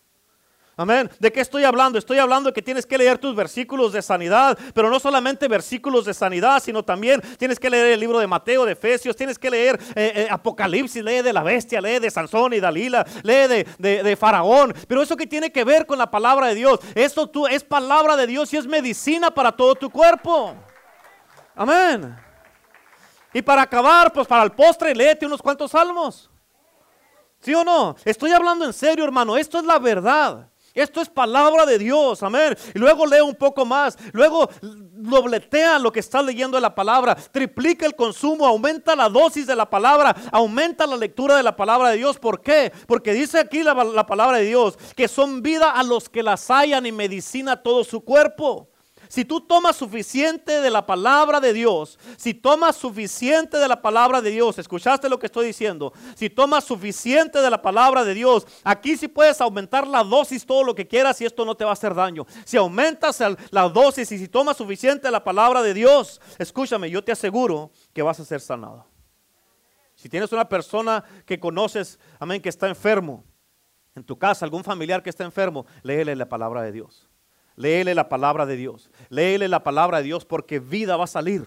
[0.79, 1.11] Amén.
[1.19, 1.99] ¿De qué estoy hablando?
[1.99, 6.05] Estoy hablando de que tienes que leer tus versículos de sanidad, pero no solamente versículos
[6.05, 9.49] de sanidad, sino también tienes que leer el libro de Mateo, de Efesios, tienes que
[9.49, 14.17] leer eh, eh, Apocalipsis, lee de la bestia, lee de Sansón y Dalila, lee de,
[14.21, 14.75] Faraón.
[14.87, 18.15] Pero eso que tiene que ver con la palabra de Dios, esto tú, es palabra
[18.15, 20.55] de Dios y es medicina para todo tu cuerpo.
[21.55, 22.15] Amén.
[23.33, 26.31] Y para acabar, pues para el postre, léete unos cuantos salmos.
[27.41, 27.97] ¿Sí o no?
[28.05, 29.39] Estoy hablando en serio, hermano.
[29.39, 30.51] Esto es la verdad.
[30.77, 32.57] Esto es palabra de Dios, amén.
[32.75, 37.15] Y luego lee un poco más, luego dobletea lo que está leyendo de la palabra,
[37.15, 41.89] triplica el consumo, aumenta la dosis de la palabra, aumenta la lectura de la palabra
[41.89, 42.19] de Dios.
[42.19, 42.71] ¿Por qué?
[42.87, 46.51] Porque dice aquí la, la palabra de Dios que son vida a los que las
[46.51, 48.69] hayan y medicina todo su cuerpo.
[49.09, 54.21] Si tú tomas suficiente de la palabra de Dios, si tomas suficiente de la palabra
[54.21, 58.47] de Dios, escuchaste lo que estoy diciendo, si tomas suficiente de la palabra de Dios,
[58.65, 61.71] aquí sí puedes aumentar la dosis todo lo que quieras y esto no te va
[61.71, 62.27] a hacer daño.
[62.45, 67.03] Si aumentas la dosis y si tomas suficiente de la palabra de Dios, escúchame, yo
[67.03, 68.87] te aseguro que vas a ser sanado.
[69.95, 73.25] Si tienes una persona que conoces, amén, que está enfermo,
[73.95, 77.09] en tu casa, algún familiar que está enfermo, léele la palabra de Dios.
[77.57, 78.91] Léele la palabra de Dios.
[79.09, 81.47] Léele la palabra de Dios porque vida va a salir.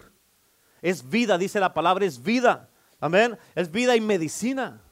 [0.82, 2.68] Es vida, dice la palabra, es vida.
[3.00, 3.38] Amén.
[3.54, 4.82] Es vida y medicina.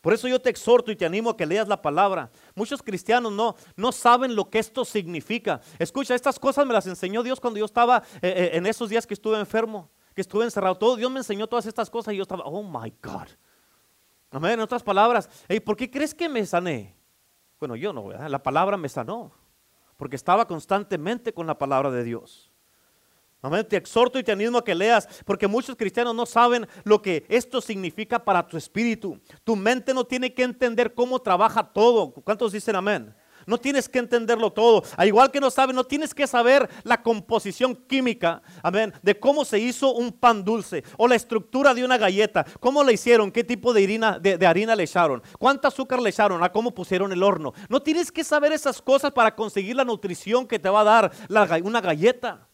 [0.00, 2.30] Por eso yo te exhorto y te animo a que leas la palabra.
[2.54, 5.60] Muchos cristianos no, no saben lo que esto significa.
[5.78, 9.06] Escucha, estas cosas me las enseñó Dios cuando yo estaba eh, eh, en esos días
[9.06, 10.76] que estuve enfermo, que estuve encerrado.
[10.76, 13.28] Todo Dios me enseñó todas estas cosas y yo estaba, oh my God.
[14.30, 14.52] Amén.
[14.52, 15.28] En otras palabras,
[15.64, 16.97] ¿por qué crees que me sané?
[17.58, 18.10] Bueno, yo no.
[18.10, 19.32] La palabra me sanó,
[19.96, 22.52] porque estaba constantemente con la palabra de Dios.
[23.40, 23.66] Amén.
[23.68, 27.24] Te exhorto y te animo a que leas, porque muchos cristianos no saben lo que
[27.28, 29.20] esto significa para tu espíritu.
[29.44, 32.10] Tu mente no tiene que entender cómo trabaja todo.
[32.10, 33.14] ¿Cuántos dicen amén?
[33.48, 34.82] No tienes que entenderlo todo.
[34.96, 39.44] Al igual que no sabes, no tienes que saber la composición química, amén, de cómo
[39.44, 43.42] se hizo un pan dulce o la estructura de una galleta, cómo la hicieron, qué
[43.42, 47.22] tipo de harina, de, harina le echaron, cuánto azúcar le echaron, a cómo pusieron el
[47.22, 47.52] horno.
[47.68, 51.12] No tienes que saber esas cosas para conseguir la nutrición que te va a dar
[51.62, 52.48] una galleta.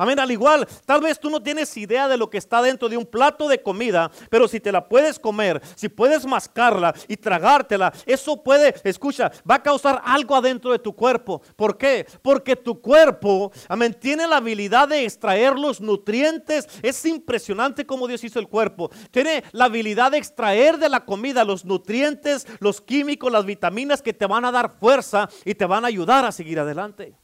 [0.00, 2.96] Amén, al igual, tal vez tú no tienes idea de lo que está dentro de
[2.96, 7.92] un plato de comida, pero si te la puedes comer, si puedes mascarla y tragártela,
[8.06, 11.42] eso puede, escucha, va a causar algo adentro de tu cuerpo.
[11.54, 12.06] ¿Por qué?
[12.22, 16.66] Porque tu cuerpo, amén, tiene la habilidad de extraer los nutrientes.
[16.80, 18.90] Es impresionante cómo Dios hizo el cuerpo.
[19.10, 24.14] Tiene la habilidad de extraer de la comida los nutrientes, los químicos, las vitaminas que
[24.14, 27.18] te van a dar fuerza y te van a ayudar a seguir adelante.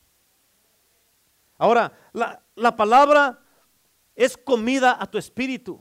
[1.59, 2.43] Ahora, la,
[2.76, 3.38] palabra
[4.14, 5.80] es comida a tu espíritu.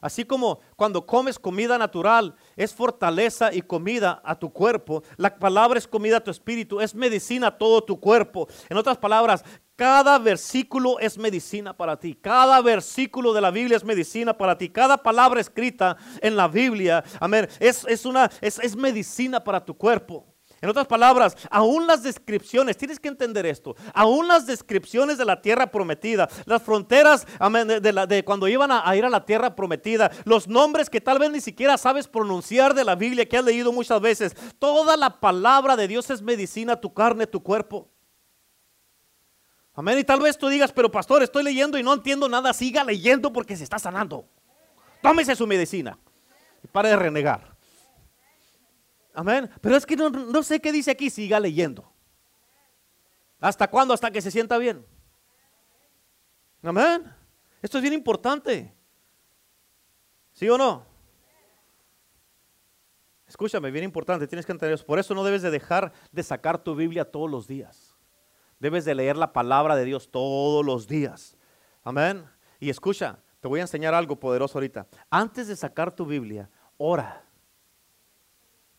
[0.00, 5.78] Así como cuando comes comida natural es fortaleza y comida a tu cuerpo, la palabra
[5.78, 8.46] es comida a tu espíritu, es medicina a todo tu cuerpo.
[8.68, 9.44] En otras palabras,
[9.74, 12.14] cada versículo es medicina para ti.
[12.14, 14.68] Cada versículo de la Biblia es medicina para ti.
[14.68, 20.26] Cada palabra escrita en la Biblia, amén, es, una, es, es medicina para tu cuerpo.
[20.60, 25.40] En otras palabras, aún las descripciones, tienes que entender esto, aún las descripciones de la
[25.40, 30.90] tierra prometida, las fronteras de, cuando iban a, ir a la tierra prometida, los nombres
[30.90, 34.34] que tal vez ni siquiera sabes pronunciar de la Biblia que has leído muchas veces,
[34.58, 37.88] toda la palabra de Dios es medicina tu carne, tu cuerpo.
[39.74, 39.96] Amén.
[39.96, 42.52] Y tal vez tú digas, pero pastor, estoy leyendo y no entiendo nada.
[42.52, 44.24] Siga leyendo porque se está sanando.
[45.00, 45.96] Tómese su medicina
[46.64, 47.47] y pare de renegar.
[49.18, 49.50] Amén.
[49.60, 51.92] Pero es que no, sé qué dice aquí, siga leyendo.
[53.40, 53.92] ¿Hasta cuándo?
[53.92, 54.86] Hasta que se sienta bien.
[56.62, 57.12] Amén.
[57.60, 58.72] Esto es bien importante.
[60.34, 60.86] ¿Sí o no?
[63.26, 64.86] Escúchame, bien importante, tienes que entender eso.
[64.86, 67.96] Por eso no debes de dejar de sacar tu Biblia todos los días.
[68.60, 71.36] Debes de leer la palabra de Dios todos los días.
[71.82, 72.24] Amén.
[72.60, 74.86] Y escucha, te voy a enseñar algo poderoso ahorita.
[75.10, 77.27] Antes de sacar tu Biblia, ora.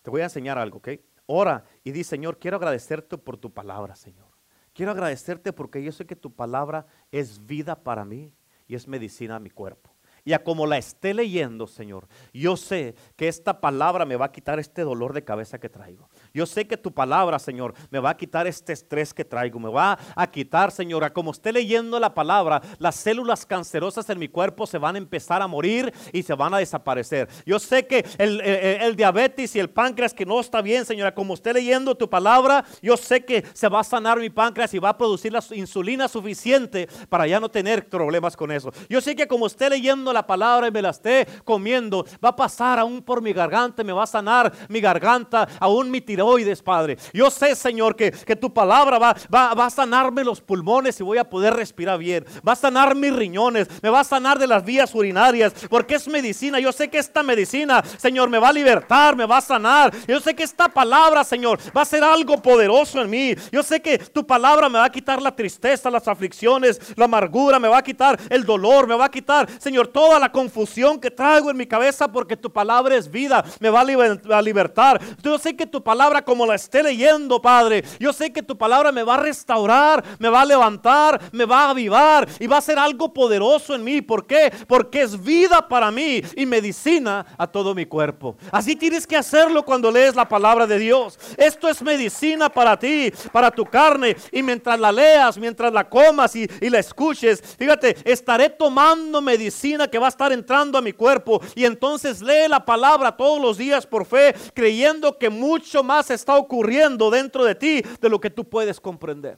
[0.02, 0.90] Te voy a enseñar algo, ¿ok?
[1.26, 4.28] Ora y di, Señor, quiero agradecerte por tu palabra, Señor.
[4.74, 8.34] Quiero agradecerte porque yo sé que tu palabra es vida para mí
[8.68, 9.94] y es medicina a mi cuerpo.
[10.24, 14.32] Y a como la esté leyendo, Señor, yo sé que esta palabra me va a
[14.32, 16.10] quitar este dolor de cabeza que traigo.
[16.34, 19.60] Yo sé que tu palabra, Señor, me va a quitar este estrés que traigo.
[19.60, 24.28] Me va a quitar, Señor, como esté leyendo la palabra, las células cancerosas en mi
[24.28, 27.28] cuerpo se van a empezar a morir y se van a desaparecer.
[27.46, 31.54] Yo sé que el, diabetes y el páncreas que no está bien, Señora, como esté
[31.54, 34.98] leyendo tu palabra, yo sé que se va a sanar mi páncreas y va a
[34.98, 38.72] producir la insulina suficiente para ya no tener problemas con eso.
[38.90, 42.36] Yo sé que como esté leyendo la palabra y me la esté comiendo, va a
[42.36, 46.98] pasar aún por mi garganta, me va a sanar mi garganta, aún mi tiroides, Padre.
[47.14, 51.04] Yo sé, Señor, que, que tu palabra va, va, va, a sanarme los pulmones y
[51.04, 52.26] voy a poder respirar bien.
[52.46, 56.10] Va a sanar mis riñones, me va a sanar de las vías urinarias, porque es
[56.10, 56.60] medicina.
[56.60, 59.94] Yo sé que esta medicina, Señor, me va a libertar, me va a sanar.
[60.08, 63.34] Yo sé que esta palabra, Señor, va a ser algo poderoso en mí.
[63.50, 67.60] Yo sé que tu palabra me va a quitar la tristeza, las aflicciones, la amargura,
[67.60, 71.12] me va a quitar el dolor, me va a quitar, Señor, toda la confusión que
[71.12, 75.00] traigo en mi cabeza, porque tu palabra es vida, me va a libertar.
[75.24, 77.84] Yo sé que tu palabra como la esté leyendo, Padre.
[78.00, 81.66] Yo sé que tu palabra me va a restaurar, me va a levantar, me va
[81.66, 84.02] a avivar y va a ser algo poderoso en mí.
[84.02, 84.52] ¿Por qué?
[84.68, 88.36] Porque es vida para mí y medicina a todo mi cuerpo.
[88.52, 91.18] Así tienes que hacerlo cuando lees la palabra de Dios.
[91.38, 94.16] Esto es medicina para ti, para tu carne.
[94.32, 100.00] Y mientras la leas, mientras la comas y, la escuches, fíjate, estaré tomando medicina que
[100.00, 101.42] va a estar entrando a mi cuerpo.
[101.56, 106.38] Y entonces lee la palabra todos los días por fe, creyendo que mucho más está
[106.38, 109.38] ocurriendo dentro de ti de lo que tú puedes comprender.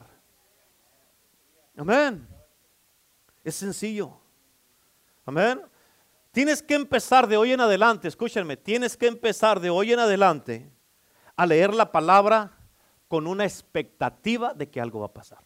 [1.76, 2.28] Amén.
[3.42, 4.18] Es sencillo.
[5.24, 5.62] Amén.
[6.30, 10.72] Tienes que empezar de hoy en adelante, escúchenme, tienes que empezar de hoy en adelante
[11.36, 12.58] a leer la palabra
[13.06, 15.44] con una expectativa de que algo va a pasar.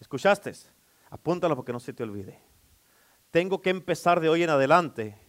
[0.00, 0.52] ¿Escuchaste?
[1.10, 2.40] Apúntalo porque no se te olvide.
[3.30, 5.23] Tengo que empezar de hoy en adelante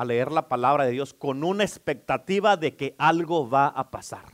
[0.00, 4.24] a leer la palabra de Dios con una expectativa de que algo va a pasar.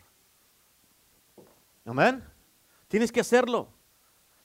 [1.85, 2.23] Amén.
[2.89, 3.69] Tienes que hacerlo.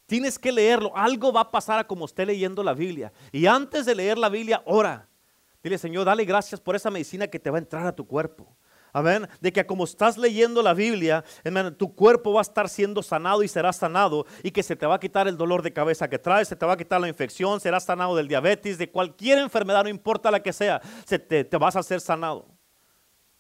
[0.05, 0.91] Tienes que leerlo.
[0.95, 3.13] Algo va a pasar a como esté leyendo la Biblia.
[3.32, 5.07] Y antes de leer la Biblia, ora.
[5.63, 8.55] Dile, Señor, dale gracias por esa medicina que te va a entrar a tu cuerpo.
[8.94, 9.28] Amén.
[9.39, 11.24] De que como estás leyendo la Biblia,
[11.78, 14.26] tu cuerpo va a estar siendo sanado y será sanado.
[14.44, 16.66] Y que se te va a quitar el dolor de cabeza que traes, se te
[16.66, 20.42] va a quitar la infección, serás sanado del diabetes, de cualquier enfermedad, no importa la
[20.42, 22.48] que sea, se te, te vas a ser sanado.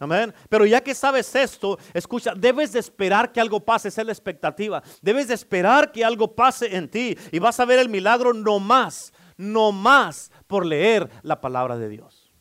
[0.01, 0.33] Amén.
[0.49, 4.13] Pero ya que sabes esto, escucha, debes de esperar que algo pase, esa es la
[4.13, 4.81] expectativa.
[4.99, 8.59] Debes de esperar que algo pase en ti y vas a ver el milagro no
[8.59, 12.31] más, no más por leer la palabra de Dios.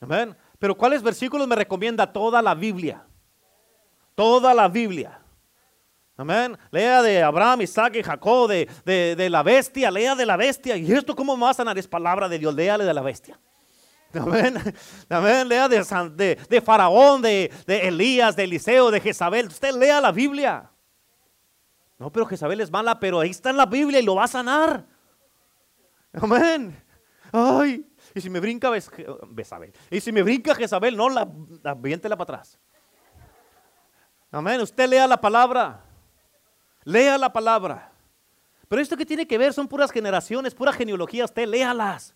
[0.00, 0.36] Amén.
[0.58, 3.04] Pero ¿cuáles versículos me recomienda toda la Biblia?
[4.14, 5.20] Toda la Biblia.
[6.16, 6.56] Amén.
[6.70, 8.66] Lea de Abraham, Isaac y Jacob, de,
[9.16, 10.76] de, la bestia, lea de la bestia.
[10.76, 11.76] ¿Y esto cómo me va a sanar?
[11.76, 13.38] Es palabra de Dios, léale de la bestia.
[14.14, 14.56] Amén.
[15.10, 15.46] Amén.
[15.46, 19.48] Lea de, de, Faraón, de, de Elías, de Eliseo, de Jezabel.
[19.48, 20.70] Usted lea la Biblia.
[21.98, 24.28] No, pero Jezabel es mala, pero ahí está en la Biblia y lo va a
[24.28, 24.86] sanar.
[26.14, 26.82] Amén.
[27.30, 27.86] Ay,
[28.16, 28.72] y si me brinca.
[29.90, 31.28] Y si me brinca Jezabel, no, la,
[31.62, 32.58] la para atrás.
[34.30, 34.58] Amén.
[34.62, 35.84] Usted lea la palabra.
[36.84, 37.92] Lea la palabra.
[38.68, 41.26] Pero esto que tiene que ver son puras generaciones, pura genealogía.
[41.26, 42.14] Usted léalas.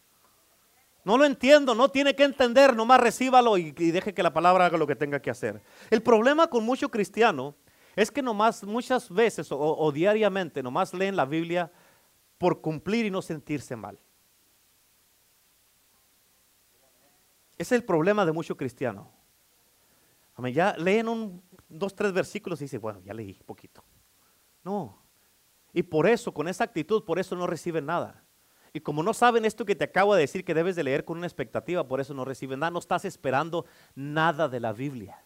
[1.05, 4.79] No lo entiendo, no tiene que entender, nomás recíbalo y, deje que la palabra haga
[4.79, 5.61] lo que tenga que hacer.
[5.91, 7.55] El problema con mucho cristiano
[7.95, 11.71] es que nomás muchas veces o, diariamente nomás leen la Biblia
[12.39, 13.99] por cumplir y no sentirse mal.
[17.61, 19.11] Es el problema de mucho cristiano.
[20.55, 23.85] Ya leen dos, tres versículos y dicen, bueno, ya leí poquito.
[24.65, 25.03] No.
[25.75, 28.25] Y por eso, con esa actitud, por eso no reciben nada.
[28.73, 31.19] Y como no saben esto que te acabo de decir que debes de leer con
[31.19, 32.71] una expectativa, por eso no reciben nada.
[32.71, 35.23] No estás esperando nada de la Biblia.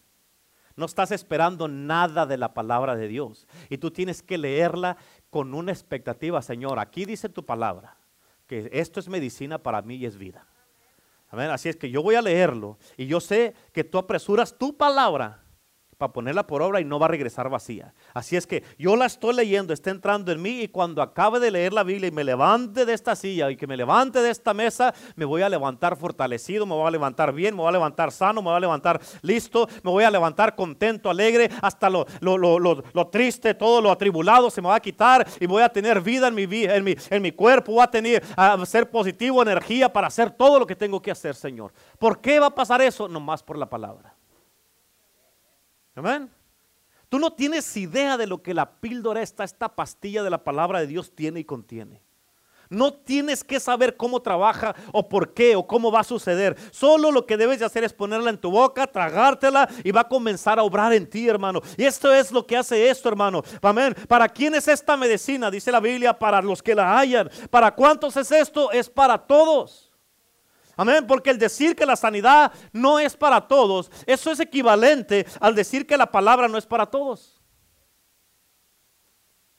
[0.75, 3.47] No estás esperando nada de la palabra de Dios.
[3.71, 4.97] Y tú tienes que leerla
[5.31, 6.81] con una expectativa, Señor.
[6.81, 7.97] Aquí dice tu palabra,
[8.49, 10.49] que esto es medicina para mí y es vida.
[11.39, 15.44] Así es que yo voy a leerlo y yo sé que tú apresuras tu palabra
[16.05, 17.95] para ponerla por obra y no va a regresar vacía.
[18.13, 21.51] Así es que yo la estoy leyendo, está entrando en mí y cuando acabe de
[21.51, 24.53] leer la Biblia y me levante de esta silla y que me levante de esta
[24.53, 28.13] mesa, me voy a levantar fortalecido, me voy a levantar bien, me voy a levantar
[28.13, 33.07] sano, me voy a levantar listo, me voy a levantar contento, alegre, hasta lo, lo,
[33.09, 36.35] triste, todo lo atribulado se me va a quitar y voy a tener vida en
[36.35, 40.31] mi, en mi, en mi cuerpo, voy a tener, a ser positivo, energía para hacer
[40.31, 41.73] todo lo que tengo que hacer, Señor.
[41.99, 43.09] ¿Por qué va a pasar eso?
[43.09, 44.14] Nomás por la palabra.
[45.95, 46.31] Amén.
[47.09, 50.81] Tú no tienes idea de lo que la píldora esta, esta pastilla de la palabra
[50.81, 52.03] de Dios tiene y contiene.
[52.71, 56.57] No tienes que saber cómo trabaja o por qué o cómo va a suceder.
[56.71, 60.09] Solo lo que debes de hacer es ponerla en tu boca, tragártela y va a
[60.09, 61.61] comenzar a obrar en ti, hermano.
[61.77, 63.43] Y esto es lo que hace esto, hermano.
[63.63, 63.95] Amén.
[64.09, 65.51] ¿Para quién es esta medicina?
[65.51, 67.31] Dice la Biblia, para los que la hayan.
[67.51, 68.73] ¿Para cuántos es esto?
[68.73, 69.84] Es para todos.
[70.77, 75.55] Amén, porque el decir que la sanidad no es para todos, eso es equivalente al
[75.55, 77.41] decir que la palabra no es para todos.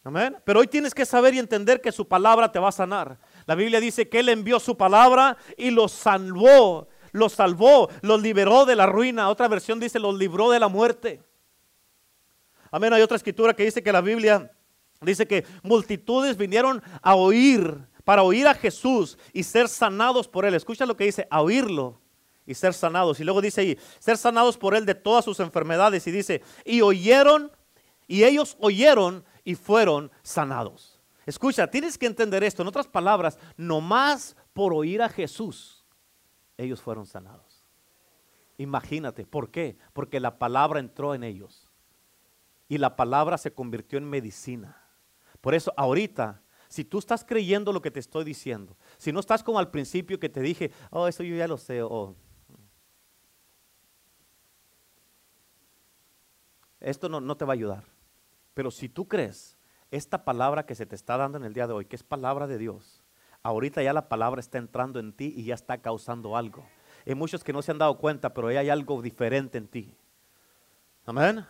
[0.03, 0.37] Amén.
[0.43, 3.17] Pero hoy tienes que saber y entender que su palabra te va a sanar.
[3.47, 8.65] La Biblia dice que Él envió su palabra y los salvó, los salvó, los liberó
[8.65, 9.29] de la ruina.
[9.29, 11.23] Otra versión dice los libró de la muerte.
[12.69, 12.93] Amén.
[12.93, 14.51] Hay otra escritura que dice que la Biblia
[15.01, 17.75] dice que multitudes vinieron a oír
[18.05, 20.53] para oír a Jesús y ser sanados por Él.
[20.53, 21.99] Escucha lo que dice, a oírlo
[22.45, 23.19] y ser sanados.
[23.19, 26.05] Y luego dice ahí, ser sanados por Él de todas sus enfermedades.
[26.07, 27.51] Y dice, y oyeron,
[28.07, 31.01] y ellos oyeron y fueron sanados.
[31.25, 32.61] Escucha, tienes que entender esto.
[32.61, 35.83] En otras palabras, nomás por oír a Jesús,
[36.57, 37.65] ellos fueron sanados.
[38.57, 39.77] Imagínate, ¿por qué?
[39.93, 41.71] Porque la palabra entró en ellos.
[42.69, 44.81] Y la palabra se convirtió en medicina.
[45.41, 46.41] Por eso ahorita
[46.75, 50.19] si tú estás creyendo lo que te estoy diciendo, si no estás como al principio
[50.19, 51.79] que te dije, oh, eso yo ya lo sé,
[56.81, 57.85] esto no, no te va a ayudar.
[58.53, 59.57] Pero si tú crees
[59.89, 62.45] esta palabra que se te está dando en el día de hoy, que es palabra
[62.45, 63.01] de Dios,
[63.41, 66.67] ahorita ya la palabra está entrando en ti y ya está causando algo.
[67.05, 69.95] Hay muchos que no se han dado cuenta, pero hay algo diferente en ti.
[71.05, 71.45] Amén.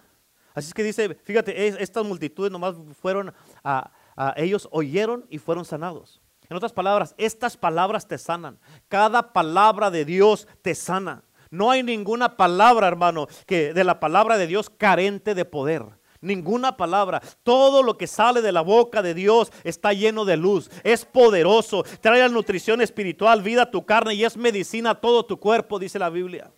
[0.54, 3.92] Así es que dice, fíjate, estas multitudes nomás fueron a,
[4.36, 6.22] ellos oyeron y fueron sanados.
[6.50, 8.60] En otras palabras, estas palabras te sanan.
[8.88, 11.24] Cada palabra de Dios te sana.
[11.50, 15.84] No hay ninguna palabra, hermano, que de la palabra de Dios carente de poder.
[16.22, 17.22] Ninguna palabra.
[17.44, 20.70] Todo lo que sale de la boca de Dios está lleno de luz.
[20.84, 21.84] Es poderoso.
[22.02, 26.00] Trae nutrición espiritual, vida a tu carne y es medicina a todo tu cuerpo, dice
[26.00, 26.52] la Biblia.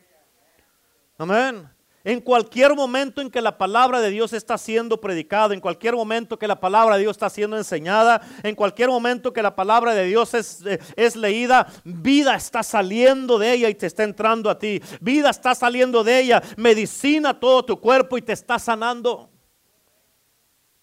[1.18, 1.77] Amén.
[2.08, 6.40] En cualquier momento en que la palabra de Dios está siendo predicada, en cualquier momento
[6.40, 10.06] que la palabra de Dios está siendo enseñada, en cualquier momento que la palabra de
[10.06, 14.58] Dios es, eh, es leída, vida está saliendo de ella y te está entrando a
[14.58, 14.82] ti.
[15.02, 19.30] Vida está saliendo de ella, medicina todo tu cuerpo y te está sanando.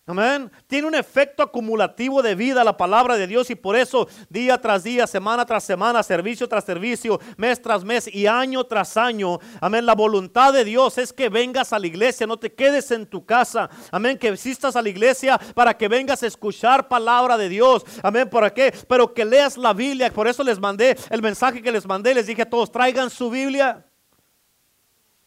[0.06, 0.52] Amén.
[0.66, 4.84] Tiene un efecto acumulativo de vida la palabra de Dios y por eso día tras
[4.84, 9.38] día, semana tras semana, servicio tras servicio, mes tras mes y año tras año.
[9.62, 9.86] Amén.
[9.86, 13.24] La voluntad de Dios es que vengas a la iglesia, no te quedes en tu
[13.24, 13.70] casa.
[13.90, 14.18] Amén.
[14.18, 17.82] Que existas a la iglesia para que vengas a escuchar palabra de Dios.
[18.02, 18.28] Amén.
[18.28, 18.74] ¿Para qué?
[18.86, 20.12] Pero que leas la Biblia.
[20.12, 22.14] Por eso les mandé el mensaje que les mandé.
[22.14, 23.86] Les dije a todos, traigan su Biblia.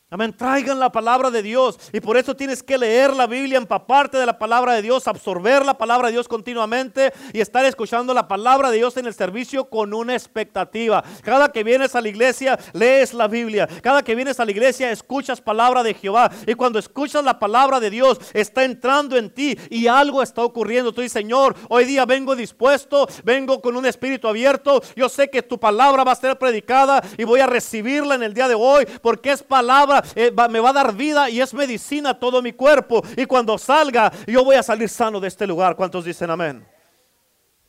[0.09, 0.31] Amén.
[0.31, 1.77] Traigan la palabra de Dios.
[1.91, 5.65] Y por eso tienes que leer la Biblia, empaparte de la palabra de Dios, absorber
[5.65, 9.65] la palabra de Dios continuamente y estar escuchando la palabra de Dios en el servicio
[9.65, 11.03] con una expectativa.
[11.23, 13.67] Cada que vienes a la iglesia, lees la Biblia.
[13.83, 16.31] Cada que vienes a la iglesia, escuchas palabra de Jehová.
[16.45, 20.93] Y cuando escuchas la palabra de Dios, está entrando en ti y algo está ocurriendo.
[20.93, 24.81] Tú dices, Señor, hoy día vengo dispuesto, vengo con un espíritu abierto.
[24.95, 28.33] Yo sé que tu palabra va a ser predicada y voy a recibirla en el
[28.33, 32.11] día de hoy porque es palabra eh, me va a dar vida y es medicina
[32.11, 33.03] a todo mi cuerpo.
[33.15, 35.75] Y cuando salga, yo voy a salir sano de este lugar.
[35.75, 36.65] ¿Cuántos dicen amén?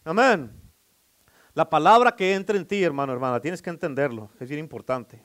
[0.05, 0.53] Amén.
[1.55, 4.31] La palabra que entra en ti, hermano, hermana, tienes que entenderlo.
[4.39, 5.23] Es bien importante.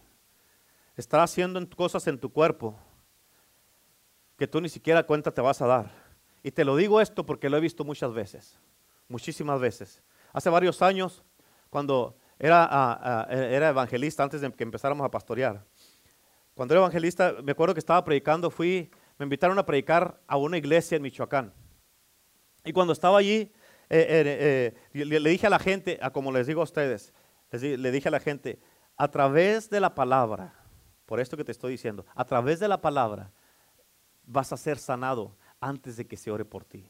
[0.95, 2.77] Está haciendo cosas en tu cuerpo
[4.37, 5.91] que tú ni siquiera cuenta te vas a dar.
[6.41, 8.59] Y te lo digo esto porque lo he visto muchas veces,
[9.07, 10.03] muchísimas veces.
[10.33, 11.23] Hace varios años,
[11.69, 15.63] cuando era, ah, ah, era evangelista, antes de que empezáramos a pastorear,
[16.53, 20.57] cuando era evangelista, me acuerdo que estaba predicando, fui, me invitaron a predicar a una
[20.57, 21.53] iglesia en Michoacán.
[22.63, 23.51] Y cuando estaba allí,
[23.89, 27.13] eh, eh, eh, le, dije a la gente, a como les digo a ustedes,
[27.51, 28.59] le dije a la gente,
[28.97, 30.53] a través de la palabra,
[31.05, 33.31] por esto que te estoy diciendo, a través de la palabra
[34.25, 36.89] vas a ser sanado antes de que se ore por ti.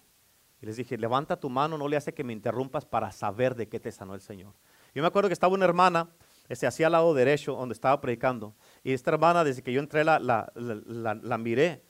[0.62, 3.68] Y les dije, levanta tu mano, no le hace que me interrumpas para saber de
[3.68, 4.54] qué te sanó el Señor.
[4.96, 6.10] Yo me acuerdo que estaba una hermana
[6.50, 8.56] este, hacia el lado derecho donde estaba predicando.
[8.84, 11.84] Y esta hermana, desde que yo entré, la, la, la, miré.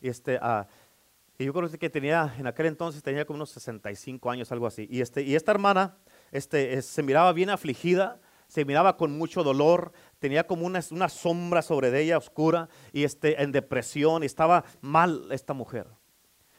[0.00, 0.64] Este, uh,
[1.38, 4.86] y yo creo que tenía, en aquel entonces tenía como unos 65 años, algo así.
[4.90, 5.96] Y, este, y esta hermana
[6.32, 11.62] este, se miraba bien afligida, se miraba con mucho dolor, tenía como una, una sombra
[11.62, 15.86] sobre ella oscura y este, en depresión, y estaba mal esta mujer.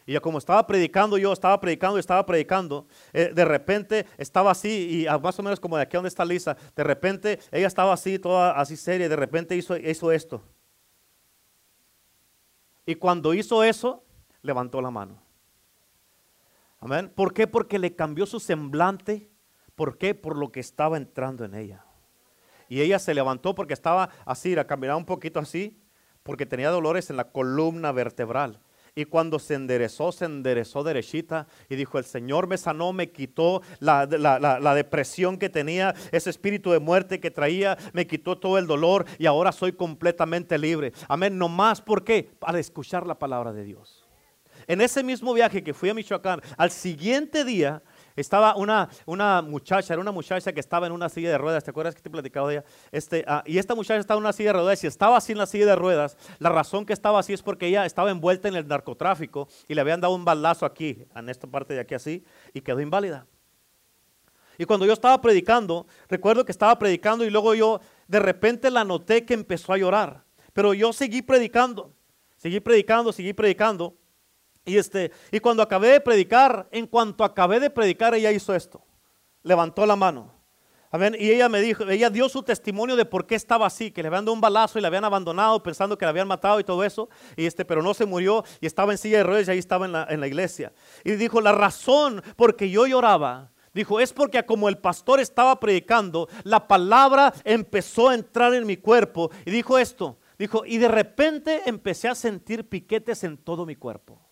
[0.05, 5.05] Y como estaba predicando, yo estaba predicando y estaba predicando, eh, de repente estaba así,
[5.05, 8.17] y más o menos como de aquí donde está Lisa, de repente ella estaba así,
[8.19, 10.43] toda así seria, y de repente hizo, hizo esto.
[12.85, 14.03] Y cuando hizo eso,
[14.41, 15.21] levantó la mano.
[16.79, 17.11] Amén.
[17.13, 17.45] ¿Por qué?
[17.45, 19.29] Porque le cambió su semblante.
[19.75, 20.15] ¿Por qué?
[20.15, 21.85] Por lo que estaba entrando en ella.
[22.67, 25.79] Y ella se levantó porque estaba así, la caminaba un poquito así,
[26.23, 28.59] porque tenía dolores en la columna vertebral.
[28.93, 33.61] Y cuando se enderezó, se enderezó derechita y dijo, el Señor me sanó, me quitó
[33.79, 34.05] la,
[34.75, 39.27] depresión que tenía, ese espíritu de muerte que traía, me quitó todo el dolor y
[39.27, 40.91] ahora soy completamente libre.
[41.07, 42.29] Amén, no más, ¿por qué?
[42.39, 44.05] Para escuchar la palabra de Dios.
[44.67, 47.81] En ese mismo viaje que fui a Michoacán, al siguiente día
[48.15, 51.71] estaba una, una muchacha, era una muchacha que estaba en una silla de ruedas, ¿te
[51.71, 52.65] acuerdas que te he platicado de ella?
[52.91, 55.37] Este, ah, y esta muchacha estaba en una silla de ruedas y estaba así en
[55.37, 56.17] la silla de ruedas.
[56.39, 59.81] La razón que estaba así es porque ella estaba envuelta en el narcotráfico y le
[59.81, 63.25] habían dado un balazo aquí, en esta parte de aquí así, y quedó inválida.
[64.57, 68.83] Y cuando yo estaba predicando, recuerdo que estaba predicando y luego yo de repente la
[68.83, 70.23] noté que empezó a llorar.
[70.53, 71.93] Pero yo seguí predicando,
[72.37, 73.95] seguí predicando, seguí predicando.
[74.65, 78.83] Y, este, y cuando acabé de predicar, en cuanto acabé de predicar, ella hizo esto.
[79.43, 80.41] Levantó la mano.
[80.93, 81.15] Amén.
[81.17, 84.09] Y ella me dijo, ella dio su testimonio de por qué estaba así, que le
[84.09, 86.83] habían dado un balazo y le habían abandonado pensando que la habían matado y todo
[86.83, 87.09] eso.
[87.37, 89.85] Y este, pero no se murió y estaba en silla de ruedas y ahí estaba
[89.85, 90.73] en la, en la iglesia.
[91.05, 95.57] Y dijo, la razón por que yo lloraba, dijo, es porque como el pastor estaba
[95.61, 99.31] predicando, la palabra empezó a entrar en mi cuerpo.
[99.45, 104.30] Y dijo esto, dijo, y de repente empecé a sentir piquetes en todo mi cuerpo.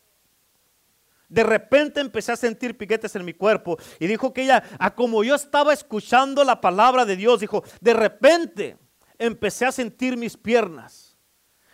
[1.30, 5.24] De repente empecé a sentir piquetes en mi cuerpo y dijo que ella, a como
[5.24, 8.78] yo estaba escuchando la palabra de Dios, dijo, de repente
[9.20, 11.16] empecé a sentir mis piernas.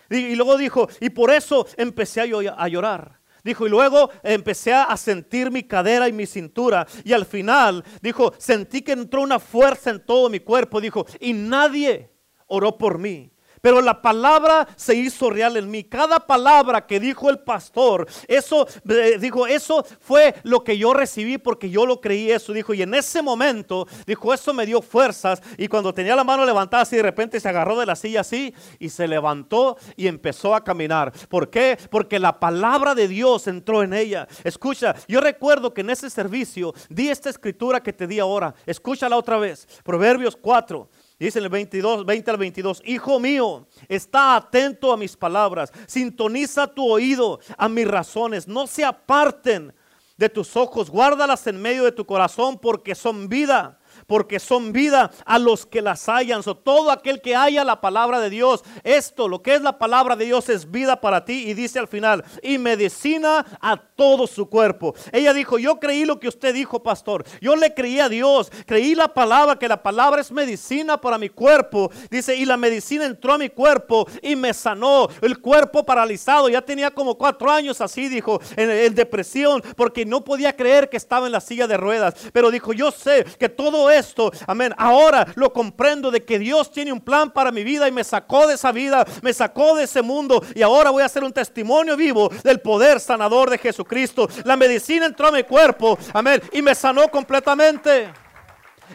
[0.09, 3.19] Y, luego dijo, y por eso empecé a, llorar.
[3.43, 6.85] Dijo, y luego empecé a sentir mi cadera y mi cintura.
[7.03, 10.81] Y al final, dijo, sentí que entró una fuerza en todo mi cuerpo.
[10.81, 12.11] Dijo, y nadie
[12.47, 13.31] oró por mí.
[13.65, 15.83] Pero la palabra se hizo real en mí.
[15.85, 21.39] Cada palabra que dijo el pastor, eso eh, dijo, eso fue lo que yo recibí
[21.39, 22.53] porque yo lo creí eso.
[22.53, 25.41] Dijo, y en ese momento, dijo, eso me dio fuerzas.
[25.57, 28.53] Y cuando tenía la mano levantada así, de repente se agarró de la silla así
[28.77, 31.11] y se levantó y empezó a caminar.
[31.27, 31.75] ¿Por qué?
[31.89, 34.27] Porque la palabra de Dios entró en ella.
[34.43, 38.53] Escucha, yo recuerdo que en ese servicio di esta escritura que te di ahora.
[38.67, 39.67] Escúchala otra vez.
[39.83, 40.87] Proverbios 4.
[41.17, 46.67] Dice en el 22, 20 al 22, Hijo mío, está atento a mis palabras, sintoniza
[46.67, 49.73] tu oído a mis razones, no se aparten
[50.17, 55.11] de tus ojos, guárdalas en medio de tu corazón porque son vida porque son vida
[55.25, 56.43] a los que las hayan.
[56.43, 60.15] So, todo aquel que haya la palabra de Dios, esto, lo que es la palabra
[60.15, 61.45] de Dios, es vida para ti.
[61.47, 64.93] Y dice al final, y medicina a todo su cuerpo.
[65.11, 67.23] Ella dijo, yo creí lo que usted dijo, pastor.
[67.41, 71.29] Yo le creí a Dios, creí la palabra, que la palabra es medicina para mi
[71.29, 71.91] cuerpo.
[72.09, 75.07] Dice, y la medicina entró a mi cuerpo y me sanó.
[75.21, 80.23] El cuerpo paralizado, ya tenía como cuatro años así, dijo, en, en depresión, porque no
[80.23, 82.15] podía creer que estaba en la silla de ruedas.
[82.33, 86.91] Pero dijo, yo sé que todo esto, amén, ahora lo comprendo de que Dios tiene
[86.91, 90.01] un plan para mi vida y me sacó de esa vida, me sacó de ese
[90.01, 94.27] mundo y ahora voy a hacer un testimonio vivo del poder sanador de Jesucristo.
[94.43, 98.11] La medicina entró a mi cuerpo, amén, y me sanó completamente.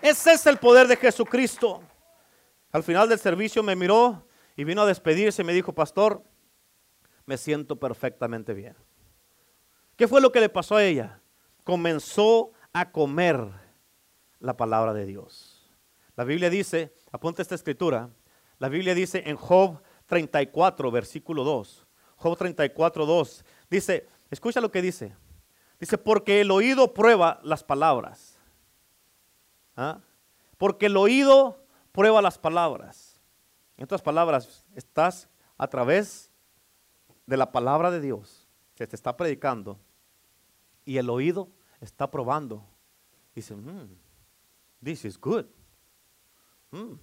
[0.02, 1.82] Ese es el poder de Jesucristo.
[2.72, 4.26] Al final del servicio me miró
[4.56, 6.22] y vino a despedirse y me dijo, pastor,
[7.26, 8.76] me siento perfectamente bien.
[9.96, 11.20] ¿Qué fue lo que le pasó a ella?
[11.64, 13.59] Comenzó a comer
[14.40, 15.70] la palabra de Dios.
[16.16, 18.10] La Biblia dice, apunta esta escritura,
[18.58, 21.86] la Biblia dice en Job 34, versículo 2,
[22.16, 25.14] Job 34, 2, dice, escucha lo que dice,
[25.78, 28.38] dice, porque el oído prueba las palabras.
[29.76, 30.00] ¿Ah?
[30.58, 33.18] Porque el oído prueba las palabras.
[33.76, 36.30] En otras palabras, estás a través
[37.24, 39.78] de la palabra de Dios, se te está predicando,
[40.84, 41.48] y el oído
[41.80, 42.66] está probando.
[43.34, 43.88] Dice, mm,
[44.82, 45.46] this is good.
[46.70, 46.98] Mm,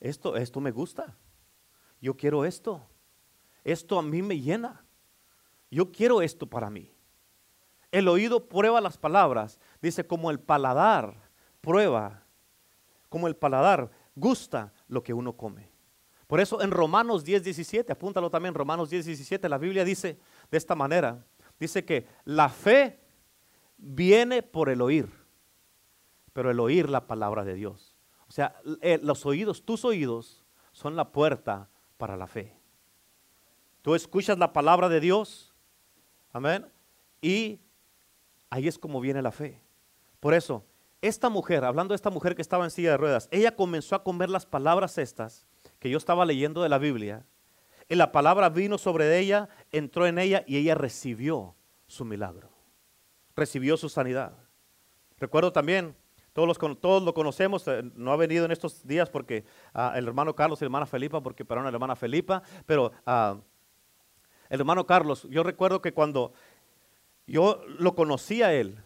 [0.00, 1.16] esto, esto me gusta.
[2.00, 2.82] Yo quiero esto.
[3.64, 4.84] Esto a mí me llena.
[5.70, 6.92] Yo quiero esto para mí.
[7.90, 9.58] El oído prueba las palabras.
[9.80, 11.30] Dice, como el paladar
[11.60, 12.22] prueba,
[13.08, 15.72] como el paladar gusta lo que uno come.
[16.26, 20.18] Por eso en Romanos 10, 17, apúntalo también, Romanos 10, 17, la Biblia dice
[20.50, 21.24] de esta manera,
[21.58, 23.00] dice que la fe
[23.76, 25.08] viene por el oír,
[26.34, 27.96] pero el oír la palabra de Dios.
[28.28, 32.54] O sea, eh, los oídos, tus oídos, son la puerta para la fe.
[33.80, 35.54] Tú escuchas la palabra de Dios,
[36.32, 36.66] amén,
[37.22, 37.60] y
[38.50, 39.62] ahí es como viene la fe.
[40.20, 40.66] Por eso,
[41.00, 44.04] esta mujer, hablando de esta mujer que estaba en silla de ruedas, ella comenzó a
[44.04, 45.46] comer las palabras estas
[45.78, 47.24] que yo estaba leyendo de la Biblia,
[47.88, 51.54] y la palabra vino sobre ella, entró en ella y ella recibió
[51.86, 52.54] su milagro
[53.36, 54.32] recibió su sanidad.
[55.18, 55.96] Recuerdo también,
[56.34, 60.08] todos, los, todos lo conocemos, eh, no ha venido en estos días porque ah, el
[60.08, 63.38] hermano Carlos y la hermana Felipa, porque para una hermana Felipa, pero ah,
[64.50, 66.32] el hermano Carlos, yo recuerdo que cuando
[67.24, 68.76] yo lo conocí a él,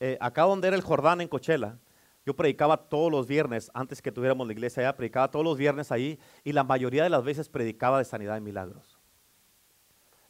[0.00, 1.78] eh, acá donde era el Jordán en Cochela,
[2.26, 5.92] yo predicaba todos los viernes, antes que tuviéramos la iglesia allá, predicaba todos los viernes
[5.92, 8.98] ahí y la mayoría de las veces predicaba de sanidad y milagros.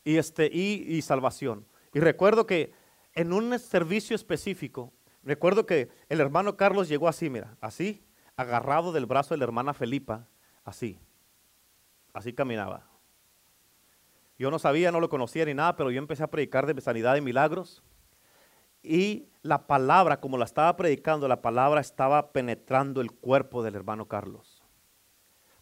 [0.05, 1.67] Y, este, y salvación.
[1.95, 2.75] Y recuerdo que
[3.15, 4.93] en un servicio específico,
[5.25, 8.05] recuerdo que el hermano Carlos llegó así, mira, así,
[8.37, 10.27] agarrado del brazo de la hermana Felipa,
[10.65, 10.99] así,
[12.13, 12.87] así caminaba.
[14.39, 17.17] Yo no sabía, no lo conocía ni nada, pero yo empecé a predicar de sanidad
[17.17, 17.83] y milagros.
[18.83, 24.07] Y la palabra, como la estaba predicando, la palabra estaba penetrando el cuerpo del hermano
[24.07, 24.63] Carlos.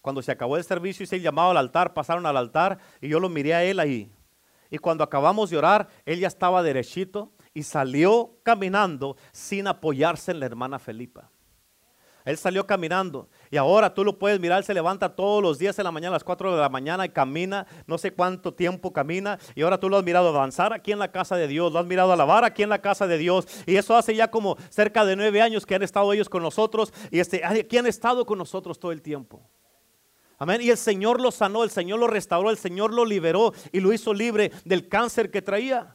[0.01, 3.21] Cuando se acabó el servicio y se llamado al altar, pasaron al altar y yo
[3.21, 4.11] lo miré a él ahí.
[4.71, 10.41] Y cuando acabamos de orar, él ya estaba derechito y salió caminando sin apoyarse en
[10.41, 11.31] la hermana Felipa.
[12.25, 15.85] Él salió caminando y ahora tú lo puedes mirar, se levanta todos los días en
[15.85, 19.39] la mañana, a las 4 de la mañana y camina, no sé cuánto tiempo camina
[19.57, 21.87] y ahora tú lo has mirado avanzar aquí en la casa de Dios, lo has
[21.87, 25.17] mirado alabar aquí en la casa de Dios y eso hace ya como cerca de
[25.17, 28.79] nueve años que han estado ellos con nosotros y este, aquí han estado con nosotros
[28.79, 29.43] todo el tiempo.
[30.39, 30.61] Amén.
[30.61, 33.93] Y el Señor lo sanó, el Señor lo restauró, el Señor lo liberó y lo
[33.93, 35.95] hizo libre del cáncer que traía.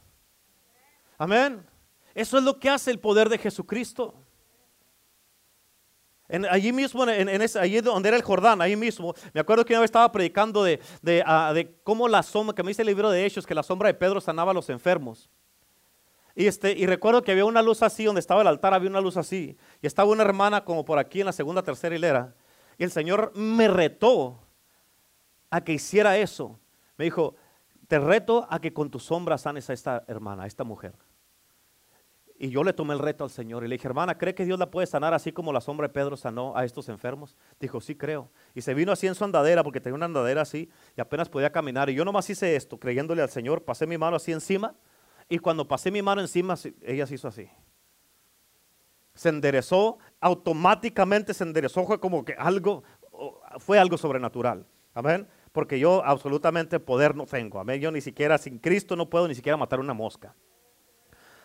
[1.18, 1.65] Amén.
[2.13, 4.13] Eso es lo que hace el poder de Jesucristo.
[6.30, 9.88] En, allí mismo, allí donde era el Jordán, ahí mismo, me acuerdo que una vez
[9.88, 10.65] estaba predicando
[11.26, 13.88] ah, de cómo la sombra, que me dice el libro de Hechos, que la sombra
[13.88, 15.30] de Pedro sanaba a los enfermos.
[16.36, 19.01] Y, este, y recuerdo que había una luz así, donde estaba el altar, había una
[19.01, 19.57] luz así.
[19.82, 22.36] Y estaba una hermana como por aquí en la segunda, tercera hilera.
[22.78, 24.39] Y el Señor me retó
[25.49, 26.59] a que hiciera eso.
[26.97, 27.36] Me dijo,
[27.88, 30.93] te reto a que con tu sombra sanes a esta hermana, a esta mujer.
[32.39, 34.59] Y yo le tomé el reto al Señor y le dije, hermana, ¿cree que Dios
[34.59, 37.35] la puede sanar así como la sombra de Pedro sanó a estos enfermos?
[37.59, 38.29] Dijo, sí creo.
[38.53, 41.51] Y se vino así en su andadera, porque tenía una andadera así y apenas podía
[41.51, 41.89] caminar.
[41.89, 44.75] Y yo nomás hice esto, creyéndole al Señor, pasé mi mano así encima.
[45.27, 47.49] Y cuando pasé mi mano encima, ella se hizo así.
[49.15, 52.83] Se enderezó, automáticamente se enderezó, fue como que algo,
[53.57, 54.67] fue algo sobrenatural.
[54.93, 55.27] Amén.
[55.51, 57.59] Porque yo absolutamente poder no tengo.
[57.59, 57.81] Amén.
[57.81, 60.35] Yo ni siquiera sin Cristo no puedo ni siquiera matar una mosca.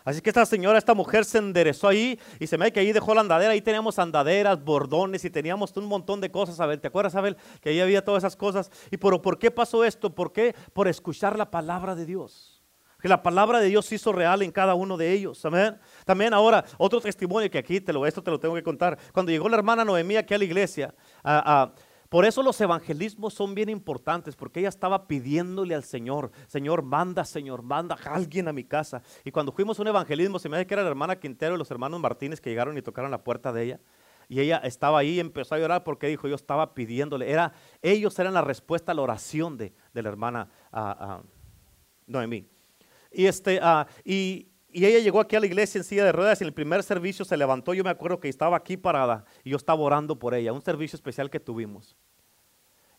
[0.03, 3.13] Así que esta señora, esta mujer se enderezó ahí y se me que ahí dejó
[3.13, 3.53] la andadera.
[3.53, 6.59] Ahí teníamos andaderas, bordones y teníamos un montón de cosas.
[6.59, 7.37] Abel, ¿te acuerdas, Abel?
[7.61, 8.69] Que ahí había todas esas cosas.
[8.91, 10.13] ¿Y por, por qué pasó esto?
[10.13, 10.55] ¿Por qué?
[10.73, 12.61] Por escuchar la palabra de Dios.
[13.01, 15.43] Que la palabra de Dios se hizo real en cada uno de ellos.
[15.45, 15.77] Amén.
[16.05, 18.97] También ahora, otro testimonio que aquí te lo, esto te lo tengo que contar.
[19.13, 20.93] Cuando llegó la hermana Noemí aquí a la iglesia,
[21.23, 21.73] a
[22.13, 27.25] por eso los evangelismos son bien importantes, porque ella estaba pidiéndole al Señor, Señor, manda,
[27.25, 29.01] Señor, manda a alguien a mi casa.
[29.25, 31.57] Y cuando fuimos a un evangelismo, se me hace que era la hermana Quintero y
[31.57, 33.79] los hermanos Martínez que llegaron y tocaron la puerta de ella.
[34.29, 37.31] Y ella estaba ahí y empezó a llorar porque dijo, yo estaba pidiéndole.
[37.31, 37.51] Era,
[37.81, 40.49] ellos eran la respuesta a la oración de, la hermana
[42.05, 42.47] Noemí.
[43.11, 43.59] Y, este,
[44.05, 46.53] y, y ella llegó aquí a la iglesia en silla de ruedas y en el
[46.53, 47.73] primer servicio se levantó.
[47.73, 50.95] Yo me acuerdo que estaba aquí parada y yo estaba orando por ella, un servicio
[50.95, 51.95] especial que tuvimos.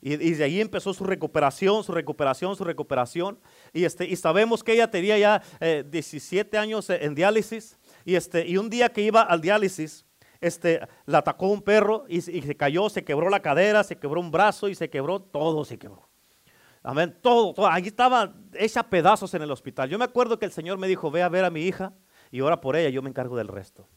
[0.07, 3.39] Y, de ahí empezó su recuperación, su recuperación, su recuperación.
[3.73, 5.43] Y, este, y sabemos que ella tenía ya
[5.87, 7.79] 17 eh, años en diálisis.
[8.05, 10.05] Y, este, y un día que iba al diálisis,
[10.43, 14.21] este, la atacó un perro y, y, se cayó, se quebró la cadera, se quebró
[14.21, 16.07] un brazo y se quebró, todo se quebró.
[16.85, 17.67] Amén, todo, todo.
[17.67, 19.89] Allí estaba hecha pedazos en el hospital.
[19.89, 21.95] Yo me acuerdo que el Señor me dijo, ve a ver a mi hija
[22.31, 23.89] y ora por ella, yo me encargo del resto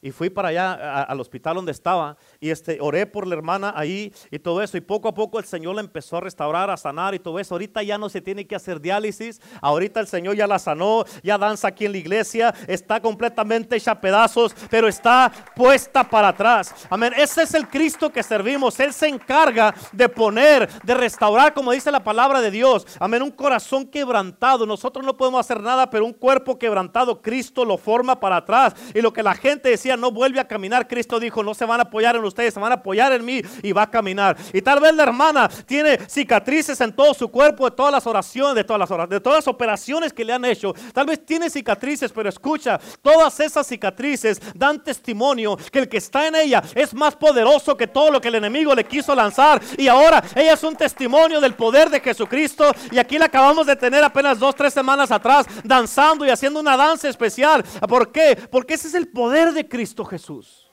[0.00, 4.12] y fui para allá al hospital donde estaba y este, oré por la hermana ahí
[4.30, 7.14] y todo eso y poco a poco el Señor la empezó a restaurar, a sanar
[7.14, 7.54] y todo eso.
[7.54, 11.36] Ahorita ya no se tiene que hacer diálisis, ahorita el Señor ya la sanó, ya
[11.36, 16.74] danza aquí en la iglesia, está completamente hecha pedazos, pero está puesta para atrás.
[16.90, 21.72] Amén, ese es el Cristo que servimos, Él se encarga de poner, de restaurar, como
[21.72, 22.86] dice la palabra de Dios.
[23.00, 27.76] Amén, un corazón quebrantado, nosotros no podemos hacer nada, pero un cuerpo quebrantado, Cristo lo
[27.78, 28.74] forma para atrás.
[28.94, 31.80] Y lo que la gente decía, no vuelve a caminar, Cristo dijo, no se van
[31.80, 34.36] a apoyar en ustedes, se van a apoyar en mí y va a caminar.
[34.52, 38.54] Y tal vez la hermana tiene cicatrices en todo su cuerpo de todas las oraciones,
[38.54, 40.74] de todas las horas, de todas las operaciones que le han hecho.
[40.92, 46.26] Tal vez tiene cicatrices, pero escucha, todas esas cicatrices dan testimonio que el que está
[46.26, 49.60] en ella es más poderoso que todo lo que el enemigo le quiso lanzar.
[49.76, 52.72] Y ahora ella es un testimonio del poder de Jesucristo.
[52.90, 56.76] Y aquí la acabamos de tener apenas dos, tres semanas atrás, danzando y haciendo una
[56.76, 57.64] danza especial.
[57.88, 58.38] ¿Por qué?
[58.50, 59.77] Porque ese es el poder de Cristo.
[59.78, 60.68] Cristo Jesús.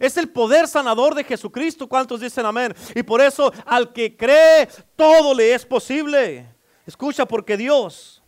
[0.00, 1.88] Es el poder sanador de Jesucristo.
[1.88, 2.74] ¿Cuántos dicen amén?
[2.92, 6.44] Y por eso al que cree, todo le es posible.
[6.84, 8.20] Escucha, porque Dios,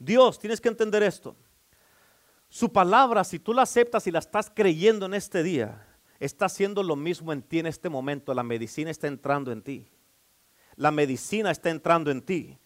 [0.00, 1.36] Dios, tienes que entender esto.
[2.48, 5.86] Su palabra, si tú la aceptas y la estás creyendo en este día,
[6.18, 8.34] está haciendo lo mismo en ti en este momento.
[8.34, 9.88] La medicina está entrando en ti.
[10.74, 12.58] La medicina está entrando en ti.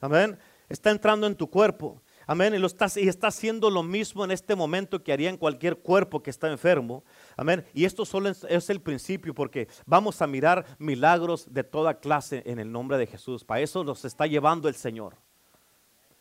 [0.00, 0.36] Amén.
[0.68, 2.02] Está entrando en tu cuerpo.
[2.32, 2.54] Amén.
[2.54, 5.76] Y, lo está, y está haciendo lo mismo en este momento que haría en cualquier
[5.76, 7.04] cuerpo que está enfermo.
[7.36, 7.62] Amén.
[7.74, 12.58] Y esto solo es, el principio porque vamos a mirar milagros de toda clase en
[12.58, 13.44] el nombre de Jesús.
[13.44, 15.14] Para eso nos está llevando el Señor.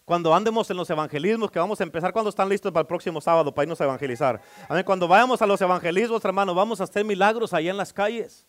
[0.04, 3.22] Cuando andemos en los evangelismos, que vamos a empezar cuando están listos para el próximo
[3.22, 4.42] sábado para irnos a evangelizar.
[4.68, 4.84] Amén.
[4.84, 8.46] Cuando vayamos a los evangelismos, hermanos, vamos a hacer milagros allá en las calles.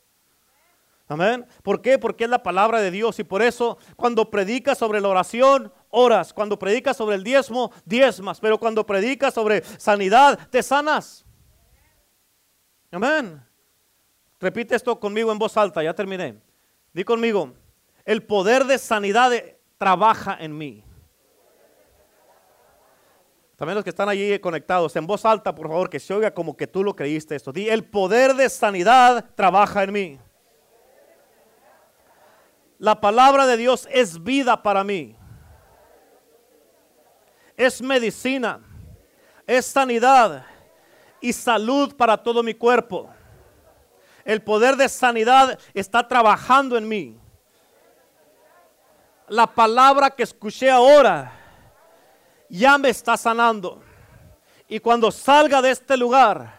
[1.08, 1.46] Amén.
[1.62, 1.98] ¿Por qué?
[1.98, 6.32] Porque es la palabra de Dios y por eso cuando predicas sobre la oración, oras.
[6.32, 8.40] Cuando predicas sobre el diezmo, diezmas.
[8.40, 11.24] Pero cuando predicas sobre sanidad, te sanas.
[12.90, 13.42] Amén.
[14.40, 16.40] Repite esto conmigo en voz alta, ya terminé.
[16.92, 17.54] Di conmigo,
[18.04, 19.32] el poder de sanidad
[19.78, 20.84] trabaja en mí.
[23.56, 26.56] También los que están allí conectados, en voz alta, por favor, que se oiga como
[26.56, 27.52] que tú lo creíste esto.
[27.52, 30.18] Di, el poder de sanidad trabaja en mí.
[32.82, 35.14] La palabra de Dios es vida para mí.
[37.56, 38.60] Es medicina.
[39.46, 40.44] Es sanidad
[41.20, 43.08] y salud para todo mi cuerpo.
[44.24, 47.20] El poder de sanidad está trabajando en mí.
[49.28, 51.30] La palabra que escuché ahora
[52.48, 53.80] ya me está sanando.
[54.66, 56.58] Y cuando salga de este lugar,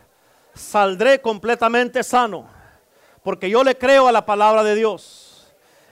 [0.54, 2.48] saldré completamente sano.
[3.24, 5.23] Porque yo le creo a la palabra de Dios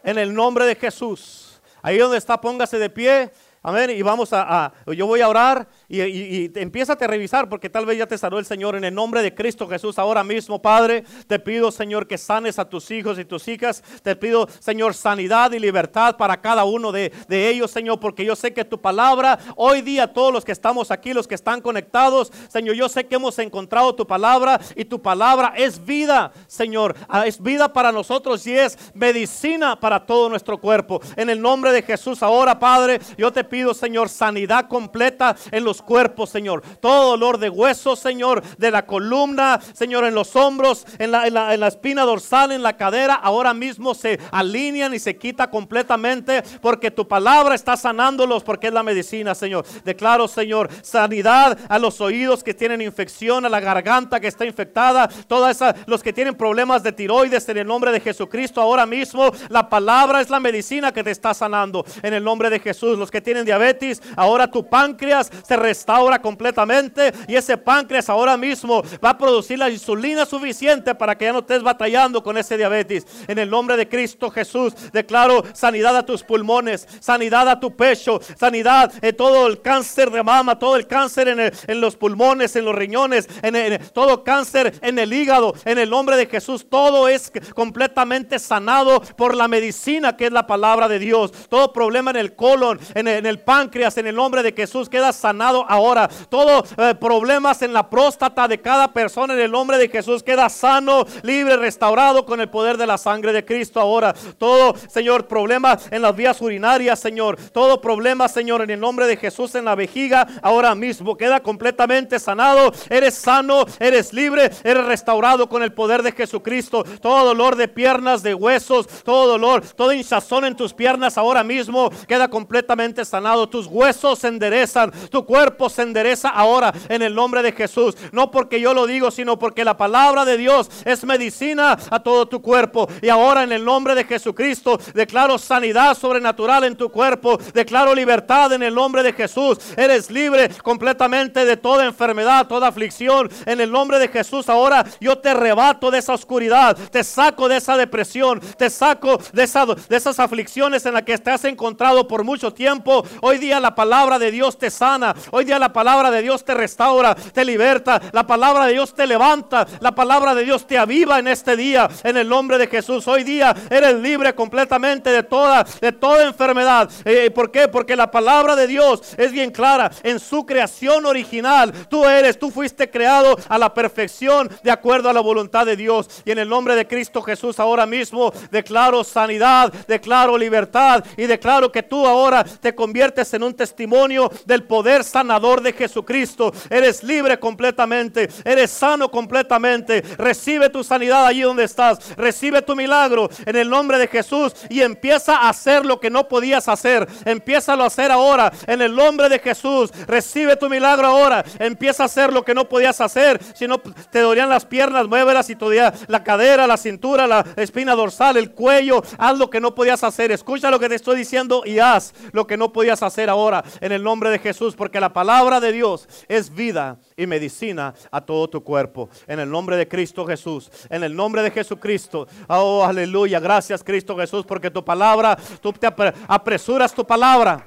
[0.04, 1.62] en el nombre de Jesús.
[1.82, 3.32] Ahí donde está, póngase de pie.
[3.64, 3.92] Amén.
[3.92, 7.98] Y vamos a, yo voy a orar y, y, empieza a revisar porque tal vez
[7.98, 10.00] ya te sanó el Señor en el nombre de Cristo Jesús.
[10.00, 13.84] Ahora mismo, Padre, te pido, Señor, que sanes a tus hijos y tus hijas.
[14.04, 18.36] Te pido, Señor, sanidad y libertad para cada uno de, de ellos, Señor, porque yo
[18.36, 22.32] sé que tu palabra, hoy día, todos los que estamos aquí, los que están conectados,
[22.50, 26.96] Señor, yo sé que hemos encontrado tu palabra y tu palabra es vida, Señor.
[27.08, 31.02] Ah, es vida para nosotros y es medicina para todo nuestro cuerpo.
[31.16, 35.81] En el nombre de Jesús, ahora, Padre, yo te pido, Señor, sanidad completa en los
[35.82, 36.64] cuerpos, Señor.
[36.80, 41.34] Todo dolor de huesos, Señor, de la columna, Señor, en los hombros, en la, en
[41.34, 45.50] la, en la espina dorsal, en la cadera, ahora mismo se alinean y se quita
[45.50, 49.66] completamente porque tu palabra está sanándolos porque es la medicina, Señor.
[49.84, 55.08] Declaro, Señor, sanidad a los oídos que tienen infección, a la garganta que está infectada,
[55.28, 58.62] todas esas, los que tienen problemas de tiroides en el nombre de Jesucristo.
[58.62, 62.60] Ahora mismo la palabra es la medicina que te está sanando en el nombre de
[62.60, 62.98] Jesús.
[62.98, 68.84] Los que tienen diabetes, ahora tu páncreas se restaura completamente y ese páncreas ahora mismo
[69.04, 73.06] va a producir la insulina suficiente para que ya no estés batallando con ese diabetes.
[73.28, 78.20] En el nombre de Cristo Jesús, declaro sanidad a tus pulmones, sanidad a tu pecho,
[78.38, 82.56] sanidad en todo el cáncer de mama, todo el cáncer en, el- en los pulmones,
[82.58, 85.54] en los riñones, en, todo cáncer en el hígado.
[85.64, 90.46] En el nombre de Jesús, todo es completamente sanado por la medicina que es la
[90.48, 91.32] palabra de Dios.
[91.48, 95.51] Todo problema en el colon, en el páncreas, en el nombre de Jesús queda sanado
[95.68, 96.10] ahora.
[96.30, 100.50] Todo eh, problemas en la próstata de cada persona en el nombre de Jesús queda
[100.50, 104.14] sano, libre, restaurado con el poder de la sangre de Cristo ahora.
[104.38, 107.38] Todo, Señor, problemas en las vías urinarias, Señor.
[107.52, 112.20] Todo problema, Señor, en el nombre de Jesús en la vejiga ahora mismo queda completamente
[112.20, 112.72] sanado.
[112.90, 116.84] Eres sano, eres libre, eres restaurado con el poder de Jesucristo.
[117.02, 121.90] Todo dolor de piernas, de huesos, todo dolor, toda hinchazón en tus piernas ahora mismo
[122.08, 123.50] queda completamente sanado.
[123.50, 127.96] Tus huesos se enderezan, tu cuerpo se endereza ahora en el nombre de Jesús.
[128.12, 132.28] No porque yo lo digo, sino porque la palabra de Dios es medicina a todo
[132.28, 132.88] tu cuerpo.
[133.02, 137.38] Y ahora en el nombre de Jesucristo declaro sanidad sobrenatural en tu cuerpo.
[137.54, 139.58] Declaro libertad en el nombre de Jesús.
[139.78, 143.30] Eres libre completamente de toda enfermedad, toda aflicción.
[143.46, 146.78] En el nombre de Jesús ahora yo te rebato de esa oscuridad.
[146.92, 148.40] Te saco de esa depresión.
[148.58, 152.54] Te saco de, esa- de esas aflicciones en las que te has encontrado por mucho
[152.54, 153.06] tiempo.
[153.22, 155.16] Hoy día la palabra de Dios te sana.
[155.32, 158.02] Hoy día la palabra de Dios te restaura, te liberta.
[158.12, 159.66] La palabra de Dios te levanta.
[159.80, 161.90] La palabra de Dios te aviva en este día.
[162.04, 163.08] En el nombre de Jesús.
[163.08, 166.90] Hoy día eres libre completamente de toda, de toda enfermedad.
[167.06, 167.70] Eh, ¿Por qué?
[167.70, 169.90] Porque la palabra de Dios es bien clara.
[170.04, 175.14] En su creación original, tú eres, tú fuiste creado a la perfección de acuerdo a
[175.14, 176.10] la voluntad de Dios.
[176.26, 181.72] Y en el nombre de Cristo Jesús ahora mismo declaro sanidad, declaro libertad y declaro
[181.72, 186.52] que tú ahora te conviertes en un testimonio del poder sanador de Jesucristo.
[186.70, 190.02] Eres libre completamente, eres sano completamente.
[190.18, 192.16] Recibe tu sanidad allí donde estás.
[192.18, 196.28] Recibe tu milagro en el nombre de Jesús y empieza a hacer lo que no
[196.28, 197.08] podías hacer.
[197.24, 199.92] Empieza a hacer ahora en el nombre de Jesús.
[200.08, 201.46] Recibe tu milagro ahora.
[201.60, 203.40] Empieza a hacer lo que no podías hacer.
[203.54, 207.46] Si no te dolían las piernas, muévelas y te dolía la cadera, la cintura, la
[207.58, 209.04] espina dorsal, el cuello.
[209.20, 210.32] Haz lo que no podías hacer.
[210.32, 213.92] Escucha lo que te estoy diciendo y haz lo que no podías hacer ahora en
[213.92, 214.76] el nombre de Jesús.
[214.76, 219.10] Porque la palabra de Dios es vida y medicina a todo tu cuerpo.
[219.28, 220.70] En el nombre de Cristo Jesús.
[220.90, 222.28] En el nombre de Jesucristo.
[222.48, 223.40] Oh, aleluya.
[223.40, 227.66] Gracias Cristo Jesús porque tu palabra, tú te apre- apresuras tu palabra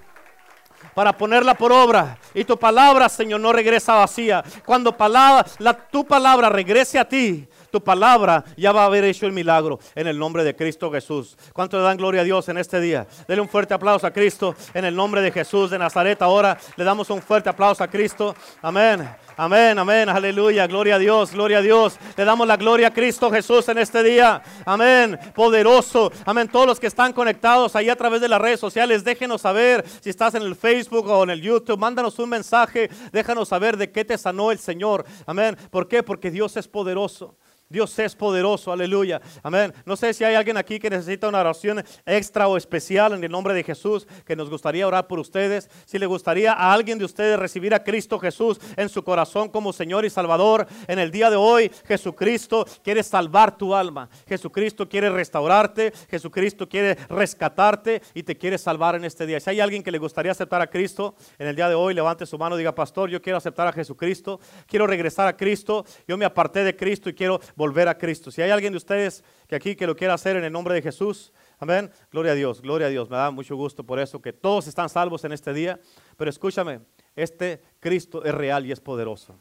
[0.95, 2.19] para ponerla por obra.
[2.35, 4.45] Y tu palabra, Señor, no regresa vacía.
[4.65, 9.27] Cuando palabra, la, tu palabra regrese a ti, tu palabra ya va a haber hecho
[9.27, 11.37] el milagro en el nombre de Cristo Jesús.
[11.53, 13.05] ¿Cuánto le dan gloria a Dios en este día?
[13.27, 16.23] Dele un fuerte aplauso a Cristo en el nombre de Jesús de Nazaret.
[16.23, 18.37] Ahora le damos un fuerte aplauso a Cristo.
[18.63, 19.09] Amén.
[19.37, 21.99] Amén, amén, aleluya, gloria a Dios, gloria a Dios.
[22.17, 24.41] Le damos la gloria a Cristo Jesús en este día.
[24.65, 26.13] Amén, poderoso.
[26.25, 29.85] Amén, todos los que están conectados ahí a través de las redes sociales, déjenos saber
[30.01, 31.77] si estás en el Facebook o en el YouTube.
[31.77, 35.05] Mándanos un mensaje, déjanos saber de qué te sanó el Señor.
[35.27, 36.05] Amén, ¿por qué?
[36.05, 37.35] Porque Dios es poderoso.
[37.75, 39.21] Dios es poderoso, aleluya.
[39.43, 39.75] Amén.
[39.85, 43.33] No sé si hay alguien aquí que necesita una oración extra o especial en el
[43.33, 45.69] nombre de Jesús, que nos gustaría orar por ustedes.
[45.85, 49.73] Si le gustaría a alguien de ustedes recibir a Cristo Jesús en su corazón como
[49.73, 54.09] Señor y Salvador, en el día de hoy Jesucristo quiere salvar tu alma.
[54.29, 55.93] Jesucristo quiere restaurarte.
[56.09, 59.41] Jesucristo quiere rescatarte y te quiere salvar en este día.
[59.41, 62.25] Si hay alguien que le gustaría aceptar a Cristo en el día de hoy, levante
[62.25, 64.39] su mano y diga, pastor, yo quiero aceptar a Jesucristo.
[64.69, 65.85] Quiero regresar a Cristo.
[66.07, 68.31] Yo me aparté de Cristo y quiero volver a Cristo.
[68.31, 70.83] Si hay alguien de ustedes que aquí que lo quiera hacer en el nombre de
[70.83, 71.91] Jesús, amén.
[72.11, 73.09] Gloria a Dios, gloria a Dios.
[73.11, 75.81] Me da mucho gusto por eso que todos están salvos en este día.
[76.17, 76.81] Pero escúchame,
[77.17, 79.39] este Cristo es real y es poderoso.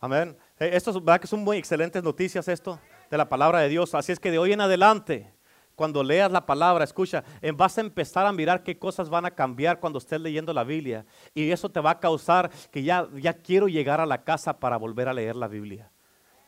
[0.00, 0.36] Amén.
[0.58, 2.78] Eh, Esto es verdad que son muy excelentes noticias esto
[3.10, 3.94] de la palabra de Dios.
[3.94, 5.32] Así es que de hoy en adelante,
[5.74, 7.24] cuando leas la palabra, escucha,
[7.54, 11.06] vas a empezar a mirar qué cosas van a cambiar cuando estés leyendo la Biblia.
[11.34, 14.76] Y eso te va a causar que ya, ya quiero llegar a la casa para
[14.76, 15.90] volver a leer la Biblia.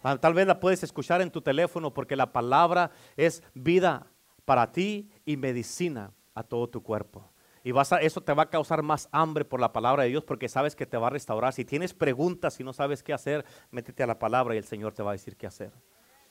[0.04, 4.06] Ah, Tal vez la puedes escuchar en tu teléfono porque la palabra es vida
[4.44, 7.32] para ti y medicina a todo tu cuerpo.
[7.64, 10.22] Y vas a, eso te va a causar más hambre por la palabra de Dios
[10.22, 11.54] porque sabes que te va a restaurar.
[11.54, 14.92] Si tienes preguntas y no sabes qué hacer, métete a la palabra y el Señor
[14.92, 15.72] te va a decir qué hacer.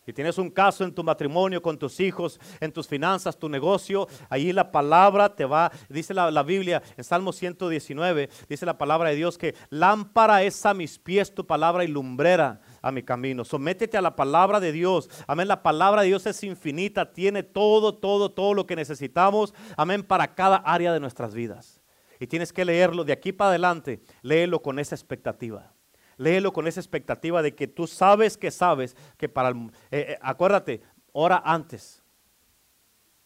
[0.06, 4.08] Si tienes un caso en tu matrimonio, con tus hijos, en tus finanzas, tu negocio,
[4.30, 9.10] ahí la palabra te va, dice la, la, Biblia en Salmo 119, dice la palabra
[9.10, 13.44] de Dios que lámpara es a mis pies tu palabra y lumbrera a mi camino.
[13.44, 15.10] Sométete a la palabra de Dios.
[15.26, 15.48] Amén.
[15.48, 19.56] La palabra de Dios es infinita, tiene todo, todo, todo lo que necesitamos.
[19.78, 20.04] Amén.
[20.04, 21.82] Para cada área de nuestras vidas.
[22.20, 24.04] Y tienes que leerlo de aquí para adelante.
[24.22, 25.74] Léelo con esa expectativa.
[26.18, 29.56] Léelo con esa expectativa de que tú sabes que sabes que para el,
[29.90, 30.82] eh, eh, acuérdate,
[31.14, 32.04] ora antes.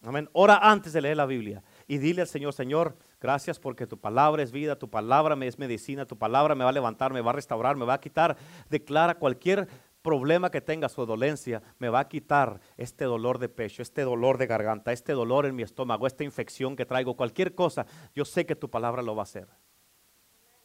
[0.04, 0.30] Amén.
[0.34, 4.44] Ora antes de leer la Biblia y dile al Señor, Señor, gracias porque tu palabra
[4.44, 7.32] es vida, tu palabra me es medicina, tu palabra me va a levantar, me va
[7.32, 8.38] a restaurar, me va a quitar.
[8.70, 9.68] Declara cualquier
[10.02, 14.38] problema que tenga su dolencia, me va a quitar este dolor de pecho, este dolor
[14.38, 17.86] de garganta, este dolor en mi estómago, esta infección que traigo, cualquier cosa.
[18.16, 19.48] Yo sé que tu palabra lo va a hacer.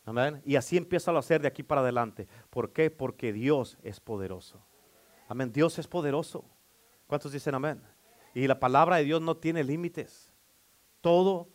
[0.04, 0.42] Amén.
[0.44, 2.28] Y así empieza a hacer de aquí para adelante.
[2.50, 2.90] ¿Por qué?
[2.90, 4.64] Porque Dios es poderoso.
[5.28, 5.52] Amén.
[5.52, 6.44] Dios es poderoso.
[7.06, 7.82] ¿Cuántos dicen amén?
[8.34, 10.30] Y la palabra de Dios no tiene límites.
[11.00, 11.48] Todo,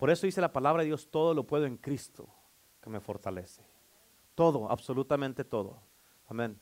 [0.00, 2.26] por eso dice la palabra de Dios, todo lo puedo en Cristo
[2.80, 3.62] que me fortalece.
[4.34, 5.78] Todo, absolutamente todo.
[6.26, 6.58] Amén.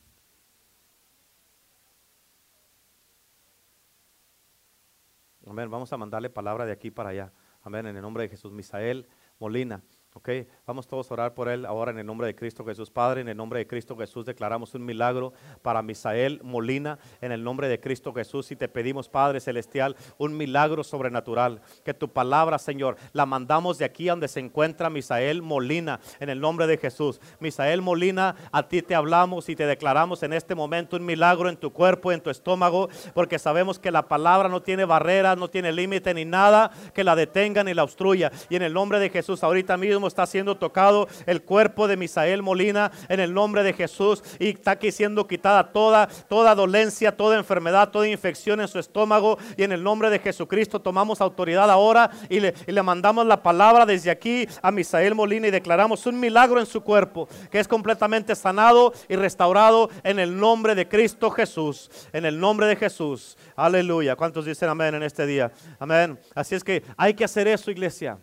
[5.47, 5.71] Amén.
[5.71, 7.31] Vamos a mandarle palabra de aquí para allá.
[7.63, 7.85] Amén.
[7.87, 8.51] En el nombre de Jesús.
[8.51, 9.07] Misael
[9.39, 9.81] Molina.
[10.15, 10.27] Ok,
[10.65, 12.89] vamos todos a orar por él ahora en el nombre de Cristo Jesús.
[12.89, 17.43] Padre, en el nombre de Cristo Jesús declaramos un milagro para Misael Molina, en el
[17.43, 18.51] nombre de Cristo Jesús.
[18.51, 21.61] Y te pedimos, Padre Celestial, un milagro sobrenatural.
[21.85, 26.41] Que tu palabra, Señor, la mandamos de aquí donde se encuentra Misael Molina, en el
[26.41, 27.21] nombre de Jesús.
[27.39, 31.57] Misael Molina, a ti te hablamos y te declaramos en este momento un milagro en
[31.57, 35.71] tu cuerpo, en tu estómago, porque sabemos que la palabra no tiene barreras, no tiene
[35.71, 38.31] límite ni nada que la detenga ni la obstruya.
[38.49, 42.41] Y en el nombre de Jesús, ahorita mismo está siendo tocado el cuerpo de Misael
[42.41, 47.37] Molina en el nombre de Jesús y está aquí siendo quitada toda, toda dolencia, toda
[47.37, 52.09] enfermedad, toda infección en su estómago y en el nombre de Jesucristo tomamos autoridad ahora
[52.29, 56.19] y le, y le mandamos la palabra desde aquí a Misael Molina y declaramos un
[56.19, 61.31] milagro en su cuerpo que es completamente sanado y restaurado en el nombre de Cristo
[61.31, 63.37] Jesús, en el nombre de Jesús.
[63.55, 64.15] Aleluya.
[64.15, 65.51] ¿Cuántos dicen amén en este día?
[65.79, 66.19] Amén.
[66.35, 68.17] Así es que hay que hacer eso, iglesia.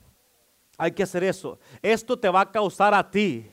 [0.77, 1.59] Hay que hacer eso.
[1.83, 3.51] Esto te va a causar a ti,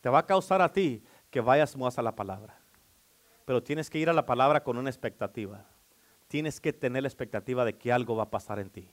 [0.00, 2.58] te va a causar a ti que vayas más a la palabra.
[3.44, 5.64] Pero tienes que ir a la palabra con una expectativa.
[6.28, 8.90] Tienes que tener la expectativa de que algo va a pasar en ti.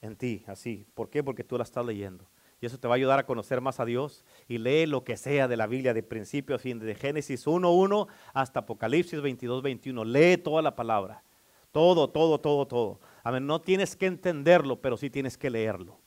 [0.00, 0.86] En ti, así.
[0.94, 1.22] ¿Por qué?
[1.22, 2.28] Porque tú la estás leyendo.
[2.60, 4.24] Y eso te va a ayudar a conocer más a Dios.
[4.48, 8.08] Y lee lo que sea de la Biblia, de principio a fin, de Génesis 1.1
[8.32, 10.04] hasta Apocalipsis 22.21.
[10.06, 11.22] Lee toda la palabra.
[11.70, 13.00] Todo, todo, todo, todo.
[13.22, 16.00] A no tienes que entenderlo, pero sí tienes que leerlo.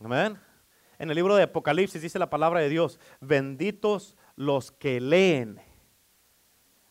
[0.00, 0.38] Amén.
[0.98, 5.60] En el libro de Apocalipsis dice la palabra de Dios, benditos los que leen.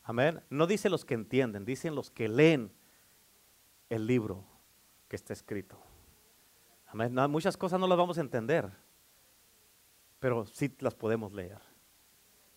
[0.03, 0.41] Amén.
[0.49, 2.71] No dice los que entienden, dicen los que leen
[3.89, 4.45] el libro
[5.07, 5.79] que está escrito.
[6.87, 7.13] Amén.
[7.31, 8.69] muchas cosas no las vamos a entender,
[10.19, 11.59] pero sí las podemos leer.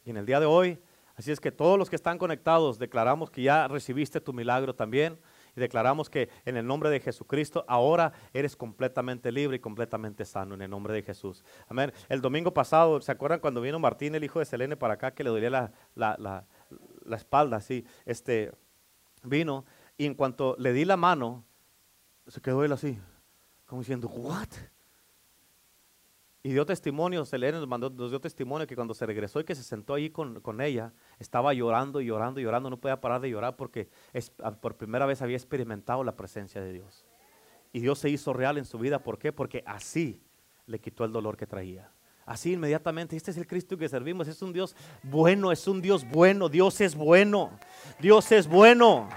[0.05, 0.79] Y en el día de hoy,
[1.15, 5.19] así es que todos los que están conectados declaramos que ya recibiste tu milagro también
[5.57, 10.55] y declaramos que en el nombre de Jesucristo ahora eres completamente libre y completamente sano
[10.55, 11.45] en el nombre de Jesús.
[11.67, 11.93] Amén.
[12.09, 15.25] El domingo pasado, ¿se acuerdan cuando vino Martín, el hijo de Selene, para acá que
[15.25, 16.45] le dolía la, la,
[17.05, 17.61] la, espalda?
[17.61, 18.53] Sí, este,
[19.23, 19.65] vino
[19.97, 21.45] y en cuanto le di la mano,
[22.27, 22.99] se quedó él así,
[23.65, 24.49] como diciendo, ¿what?
[26.47, 29.57] Y dio testimonio, Selene nos, mandó, nos dio testimonio que cuando se regresó y que
[29.57, 33.21] se sentó allí con, con ella, estaba llorando y llorando y llorando, no podía parar
[33.21, 37.05] de llorar porque es, por primera vez había experimentado la presencia de Dios.
[37.73, 39.33] Y Dios se hizo real en su vida, ¿por qué?
[39.33, 40.23] Porque así
[40.67, 41.91] le quitó el dolor que traía.
[42.25, 46.09] Así inmediatamente, este es el Cristo que servimos, es un Dios bueno, es un Dios
[46.09, 47.59] bueno, Dios es bueno,
[47.99, 49.09] Dios es bueno.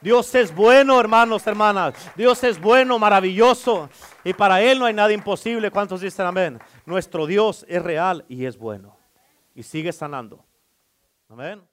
[0.00, 1.94] Dios es bueno, hermanos, hermanas.
[2.16, 3.90] Dios es bueno, maravilloso.
[4.24, 5.70] Y para Él no hay nada imposible.
[5.70, 6.58] ¿Cuántos dicen amén?
[6.86, 8.96] Nuestro Dios es real y es bueno.
[9.54, 10.44] Y sigue sanando.
[11.28, 11.67] Amén.